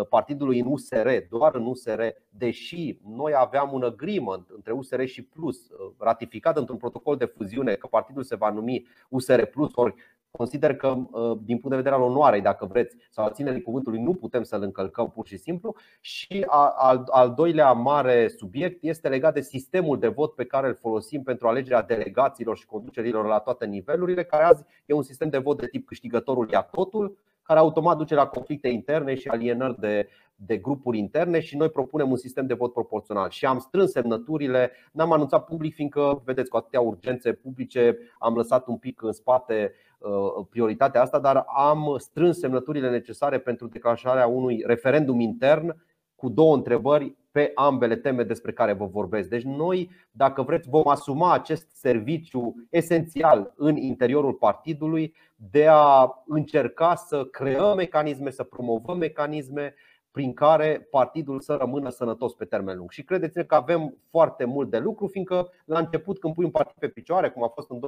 partidului 0.10 0.60
în 0.60 0.68
USR, 0.70 1.08
doar 1.30 1.56
în 1.56 1.66
USR, 1.66 2.02
deși 2.30 3.00
noi 3.06 3.34
aveam 3.36 3.74
un 3.74 3.84
agreement 3.84 4.50
între 4.50 4.72
USR 4.72 5.04
și 5.04 5.24
Plus, 5.24 5.68
ratificat 5.98 6.58
într-un 6.58 6.78
protocol 6.78 7.18
de 7.18 7.26
fuziune 7.26 7.74
că 7.74 7.88
partidul 7.88 8.24
se 8.24 8.36
va 8.36 8.50
numi 8.50 8.88
USR 9.10 9.42
Plus, 9.42 9.72
ori 9.76 9.94
consider 10.38 10.76
că, 10.76 10.88
uh, 10.88 11.38
din 11.44 11.58
punct 11.58 11.70
de 11.70 11.76
vedere 11.76 11.96
al 11.96 12.02
onoarei, 12.02 12.42
dacă 12.42 12.66
vreți, 12.66 12.96
sau 13.10 13.26
al 13.26 13.32
ținerii 13.32 13.62
cuvântului, 13.62 14.02
nu 14.02 14.14
putem 14.14 14.44
să-l 14.44 14.62
încălcăm 14.62 15.10
pur 15.10 15.28
și 15.28 15.38
simplu. 15.38 15.76
Și 16.02 16.46
al, 16.48 17.04
al 17.12 17.34
doilea 17.34 17.72
mare 17.72 18.28
subiect 18.28 18.84
este 18.84 19.08
legat 19.08 19.34
de 19.34 19.42
sistemul 19.42 20.00
de 20.00 20.08
vot 20.08 20.36
pe 20.36 20.46
care 20.46 20.68
îl 20.68 20.76
folosim 20.76 21.24
pentru 21.24 21.48
alegerea 21.48 21.82
delegațiilor 21.82 22.58
și 22.58 22.66
conducerilor 22.66 23.26
la 23.26 23.40
toate 23.40 23.66
nivelurile, 23.66 24.24
care 24.24 24.44
azi 24.44 24.64
e 24.86 24.94
un 24.94 25.04
sistem 25.04 25.30
de 25.30 25.38
vot 25.38 25.60
de 25.60 25.68
tip 25.68 25.88
câștigătorul 25.88 26.50
ia 26.52 26.62
totul, 26.62 27.18
care 27.42 27.60
automat 27.60 27.98
duce 27.98 28.16
la 28.16 28.28
conflicte 28.28 28.68
interne 28.68 29.16
și 29.16 29.28
alienări 29.28 29.80
de, 29.80 30.08
de 30.36 30.58
grupuri 30.58 30.98
interne 30.98 31.40
și 31.40 31.58
noi 31.58 31.70
propunem 31.70 32.10
un 32.10 32.18
sistem 32.18 32.46
de 32.46 32.54
vot 32.54 32.74
proporțional. 32.74 33.30
Și 33.30 33.46
am 33.46 33.60
strâns 33.60 33.92
semnăturile, 33.92 34.72
n-am 34.92 35.12
anunțat 35.12 35.46
public, 35.46 35.74
fiindcă, 35.74 36.22
vedeți, 36.26 36.50
cu 36.50 36.58
atâtea 36.58 36.82
urgențe 36.82 37.34
publice 37.34 37.98
am 38.20 38.36
lăsat 38.36 38.68
un 38.68 38.78
pic 38.78 39.02
în 39.02 39.12
spate 39.12 39.74
uh, 40.00 40.46
prioritatea 40.50 41.02
asta, 41.02 41.20
dar 41.20 41.46
am 41.56 41.96
strâns 41.98 42.40
semnăturile 42.40 42.90
necesare 42.90 43.40
pentru 43.40 43.68
declanșarea 43.68 44.28
unui 44.28 44.64
referendum 44.66 45.20
intern 45.20 45.76
cu 46.16 46.30
două 46.30 46.56
întrebări 46.56 47.16
pe 47.32 47.52
ambele 47.56 47.96
teme 47.96 48.24
despre 48.24 48.52
care 48.52 48.74
vă 48.74 48.86
vorbesc. 48.86 49.30
Deci 49.30 49.44
noi, 49.44 49.90
dacă 50.12 50.42
vreți, 50.42 50.70
vom 50.70 50.88
asuma 50.88 51.34
acest 51.34 51.72
serviciu 51.72 52.56
esențial 52.70 53.54
în 53.56 53.76
interiorul 53.76 54.34
partidului 54.34 55.16
de 55.36 55.68
a 55.70 56.24
încerca 56.28 56.96
să 56.96 57.26
creăm 57.26 57.76
mecanisme, 57.76 58.30
să 58.30 58.44
promovăm 58.44 58.98
mecanisme 58.98 59.74
prin 60.16 60.34
care 60.34 60.88
partidul 60.92 61.40
să 61.40 61.54
rămână 61.54 61.90
sănătos 61.90 62.34
pe 62.34 62.46
termen 62.46 62.78
lung. 62.78 62.92
Și 62.92 63.04
credeți-ne 63.04 63.44
că 63.44 63.56
avem 63.56 63.98
foarte 64.10 64.46
mult 64.46 64.70
de 64.70 64.78
lucru, 64.78 65.08
fiindcă 65.08 65.50
la 65.66 65.80
început 65.80 66.20
când 66.20 66.34
pui 66.34 66.44
un 66.44 66.52
partid 66.52 66.76
pe 66.80 66.88
picioare, 66.88 67.30
cum 67.30 67.44
a 67.44 67.48
fost 67.48 67.70
în 67.70 67.80
2016-2017 67.80 67.82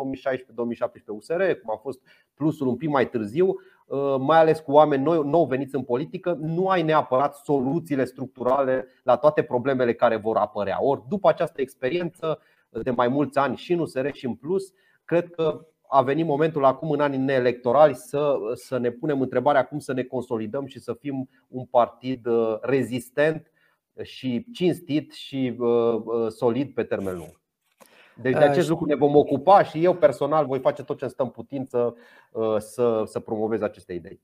USR, 1.05 1.41
cum 1.41 1.73
a 1.73 1.77
fost 1.81 1.99
plusul 2.33 2.67
un 2.67 2.75
pic 2.75 2.89
mai 2.89 3.09
târziu, 3.09 3.47
uh, 3.47 4.15
mai 4.19 4.37
ales 4.37 4.59
cu 4.59 4.71
oameni 4.71 5.03
nou, 5.03 5.23
nou 5.23 5.45
veniți 5.45 5.75
în 5.75 5.83
politică, 5.83 6.37
nu 6.41 6.67
ai 6.67 6.81
neapărat 6.81 7.35
soluțiile 7.35 8.05
structurale 8.05 8.87
la 9.03 9.17
toate 9.17 9.41
problemele 9.41 9.93
care 9.93 10.15
vor 10.15 10.37
apărea. 10.37 10.83
Ori 10.83 11.01
după 11.07 11.29
această 11.29 11.61
experiență 11.61 12.39
de 12.69 12.91
mai 12.91 13.07
mulți 13.07 13.37
ani 13.37 13.55
și 13.55 13.73
în 13.73 13.79
USR 13.79 14.07
și 14.11 14.25
în 14.25 14.35
plus, 14.35 14.73
cred 15.05 15.29
că 15.29 15.65
a 15.87 16.01
venit 16.01 16.25
momentul 16.25 16.65
acum 16.65 16.91
în 16.91 16.99
anii 16.99 17.17
neelectorali 17.17 17.95
să, 17.95 18.37
să 18.53 18.77
ne 18.77 18.89
punem 18.89 19.21
întrebarea 19.21 19.65
cum 19.65 19.79
să 19.79 19.93
ne 19.93 20.03
consolidăm 20.03 20.65
și 20.65 20.79
să 20.79 20.93
fim 20.93 21.29
un 21.47 21.65
partid 21.65 22.25
uh, 22.25 22.57
rezistent 22.61 23.51
și 24.03 24.45
cinstit 24.53 25.11
și 25.11 25.55
uh, 25.57 26.01
uh, 26.03 26.27
solid 26.29 26.73
pe 26.73 26.83
termen 26.83 27.15
lung. 27.17 27.41
Deci 28.21 28.33
de 28.33 28.43
acest 28.43 28.69
lucru 28.69 28.85
ne 28.85 28.95
vom 28.95 29.15
ocupa 29.15 29.63
și 29.63 29.83
eu 29.83 29.93
personal 29.93 30.45
voi 30.45 30.59
face 30.59 30.83
tot 30.83 30.97
ce 30.97 31.03
îmi 31.03 31.13
stă 31.13 31.23
în 31.23 31.29
putință 31.29 31.95
să, 32.57 33.03
să 33.05 33.19
promovez 33.19 33.61
aceste 33.61 33.93
idei. 33.93 34.21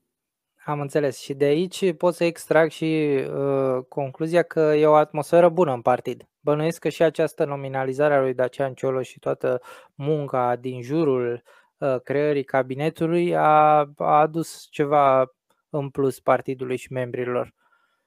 Am 0.64 0.80
înțeles. 0.80 1.18
Și 1.18 1.34
de 1.34 1.44
aici 1.44 1.92
pot 1.92 2.14
să 2.14 2.24
extrag 2.24 2.70
și 2.70 2.84
uh, 2.84 3.84
concluzia 3.88 4.42
că 4.42 4.60
e 4.60 4.86
o 4.86 4.94
atmosferă 4.94 5.48
bună 5.48 5.72
în 5.72 5.80
partid. 5.80 6.28
Bănuiesc 6.44 6.80
că 6.80 6.88
și 6.88 7.02
această 7.02 7.44
nominalizare 7.44 8.14
a 8.14 8.20
lui 8.20 8.34
Dacian 8.34 8.74
Ciolo 8.74 9.02
și 9.02 9.18
toată 9.18 9.60
munca 9.94 10.56
din 10.56 10.82
jurul 10.82 11.42
uh, 11.78 11.96
creării 12.02 12.44
cabinetului 12.44 13.36
a, 13.36 13.88
a 13.96 14.20
adus 14.20 14.66
ceva 14.70 15.34
în 15.70 15.88
plus 15.88 16.20
partidului 16.20 16.76
și 16.76 16.92
membrilor. 16.92 17.54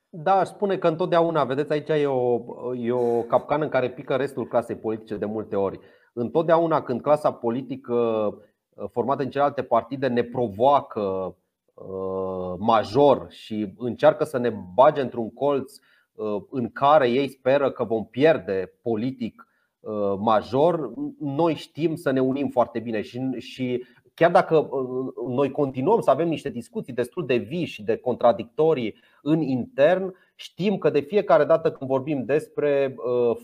Da, 0.09 0.33
aș 0.33 0.47
spune 0.47 0.77
că 0.77 0.87
întotdeauna, 0.87 1.43
vedeți, 1.43 1.71
aici 1.71 1.89
e 1.89 2.05
o, 2.05 2.41
e 2.75 2.91
o 2.91 3.21
capcană 3.21 3.63
în 3.63 3.69
care 3.69 3.89
pică 3.89 4.15
restul 4.15 4.47
clasei 4.47 4.75
politice 4.75 5.15
de 5.15 5.25
multe 5.25 5.55
ori. 5.55 5.79
Întotdeauna 6.13 6.81
când 6.81 7.01
clasa 7.01 7.31
politică 7.31 7.93
uh, 7.93 8.89
formată 8.91 9.23
în 9.23 9.29
celelalte 9.29 9.63
partide 9.63 10.07
ne 10.07 10.23
provoacă 10.23 11.35
uh, 11.73 12.55
major 12.57 13.25
și 13.29 13.73
încearcă 13.77 14.23
să 14.23 14.37
ne 14.37 14.53
bage 14.73 15.01
într-un 15.01 15.33
colț 15.33 15.71
Uh, 15.71 15.83
în 16.49 16.69
care 16.69 17.09
ei 17.09 17.27
speră 17.27 17.71
că 17.71 17.83
vom 17.83 18.05
pierde 18.05 18.73
politic 18.81 19.47
uh, 19.79 20.13
major, 20.19 20.91
noi 21.19 21.53
știm 21.53 21.95
să 21.95 22.11
ne 22.11 22.19
unim 22.19 22.49
foarte 22.49 22.79
bine 22.79 23.01
și, 23.01 23.19
și 23.37 23.85
chiar 24.13 24.31
dacă 24.31 24.57
uh, 24.57 25.13
noi 25.27 25.51
continuăm 25.51 25.99
să 25.99 26.09
avem 26.09 26.27
niște 26.27 26.49
discuții 26.49 26.93
destul 26.93 27.25
de 27.25 27.35
vii 27.35 27.65
și 27.65 27.83
de 27.83 27.97
contradictorii 27.97 28.95
în 29.21 29.41
intern, 29.41 30.15
știm 30.35 30.77
că 30.77 30.89
de 30.89 30.99
fiecare 30.99 31.43
dată 31.45 31.71
când 31.71 31.89
vorbim 31.89 32.25
despre 32.25 32.95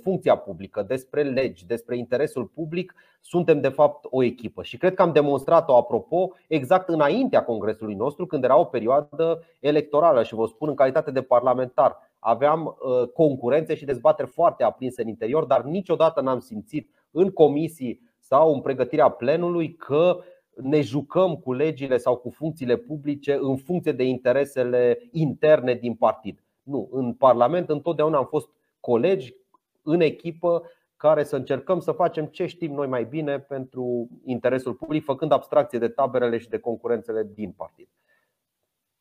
funcția 0.03 0.35
publică, 0.35 0.85
despre 0.87 1.23
legi, 1.23 1.65
despre 1.65 1.97
interesul 1.97 2.45
public, 2.45 2.93
suntem 3.21 3.61
de 3.61 3.67
fapt 3.69 4.05
o 4.09 4.23
echipă. 4.23 4.63
Și 4.63 4.77
cred 4.77 4.93
că 4.93 5.01
am 5.01 5.11
demonstrat-o, 5.11 5.75
apropo, 5.75 6.31
exact 6.47 6.89
înaintea 6.89 7.43
congresului 7.43 7.95
nostru, 7.95 8.25
când 8.25 8.43
era 8.43 8.57
o 8.57 8.63
perioadă 8.63 9.43
electorală 9.59 10.23
și 10.23 10.33
vă 10.33 10.45
spun 10.45 10.69
în 10.69 10.75
calitate 10.75 11.11
de 11.11 11.21
parlamentar 11.21 11.97
aveam 12.23 12.65
uh, 12.65 13.07
concurențe 13.07 13.75
și 13.75 13.85
dezbateri 13.85 14.29
foarte 14.29 14.63
aprinse 14.63 15.01
în 15.01 15.07
interior, 15.07 15.45
dar 15.45 15.63
niciodată 15.63 16.21
n-am 16.21 16.39
simțit 16.39 16.89
în 17.11 17.31
comisii 17.31 18.01
sau 18.19 18.53
în 18.53 18.61
pregătirea 18.61 19.09
plenului 19.09 19.75
că 19.75 20.19
ne 20.55 20.81
jucăm 20.81 21.35
cu 21.35 21.53
legile 21.53 21.97
sau 21.97 22.15
cu 22.15 22.29
funcțiile 22.29 22.75
publice 22.75 23.37
în 23.41 23.57
funcție 23.57 23.91
de 23.91 24.03
interesele 24.03 25.09
interne 25.11 25.73
din 25.73 25.93
partid. 25.93 26.43
Nu, 26.63 26.89
în 26.91 27.13
Parlament 27.13 27.69
întotdeauna 27.69 28.17
am 28.17 28.25
fost 28.25 28.49
colegi 28.79 29.35
în 29.81 30.01
echipă 30.01 30.63
care 30.97 31.23
să 31.23 31.35
încercăm 31.35 31.79
să 31.79 31.91
facem 31.91 32.25
ce 32.25 32.45
știm 32.45 32.73
noi 32.73 32.87
mai 32.87 33.03
bine 33.03 33.39
pentru 33.39 34.07
interesul 34.25 34.73
public, 34.73 35.03
făcând 35.03 35.31
abstracție 35.31 35.79
de 35.79 35.87
taberele 35.87 36.37
și 36.37 36.49
de 36.49 36.59
concurențele 36.59 37.29
din 37.33 37.51
partid. 37.51 37.87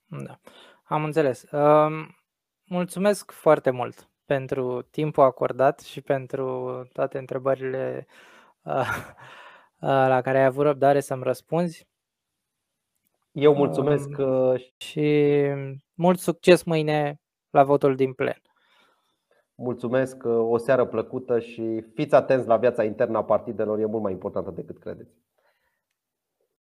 Da, 0.07 0.41
am 0.85 1.05
înțeles. 1.05 1.51
Um, 1.51 2.22
Mulțumesc 2.65 3.31
foarte 3.31 3.71
mult 3.71 4.09
pentru 4.25 4.83
timpul 4.83 5.23
acordat 5.23 5.81
și 5.81 6.01
pentru 6.01 6.83
toate 6.93 7.19
întrebările 7.19 8.07
la 9.79 10.21
care 10.23 10.39
ai 10.39 10.45
avut 10.45 10.65
răbdare 10.65 11.01
să-mi 11.01 11.23
răspunzi. 11.23 11.89
Eu 13.33 13.55
mulțumesc 13.55 14.09
um, 14.19 14.57
și 14.77 15.39
mult 15.95 16.19
succes 16.19 16.63
mâine 16.63 17.21
la 17.51 17.65
votul 17.65 17.97
din 17.97 18.13
plen. 18.13 18.43
Mulțumesc, 19.55 20.17
o 20.25 20.57
seară 20.57 20.85
plăcută 20.85 21.41
și 21.41 21.81
fiți 21.95 22.15
atenți 22.15 22.47
la 22.47 22.57
viața 22.57 22.85
internă 22.85 23.19
a 23.19 23.25
partidelor, 23.25 23.79
e 23.79 23.85
mult 23.85 24.03
mai 24.03 24.13
importantă 24.13 24.51
decât 24.51 24.79
credeți. 24.79 25.15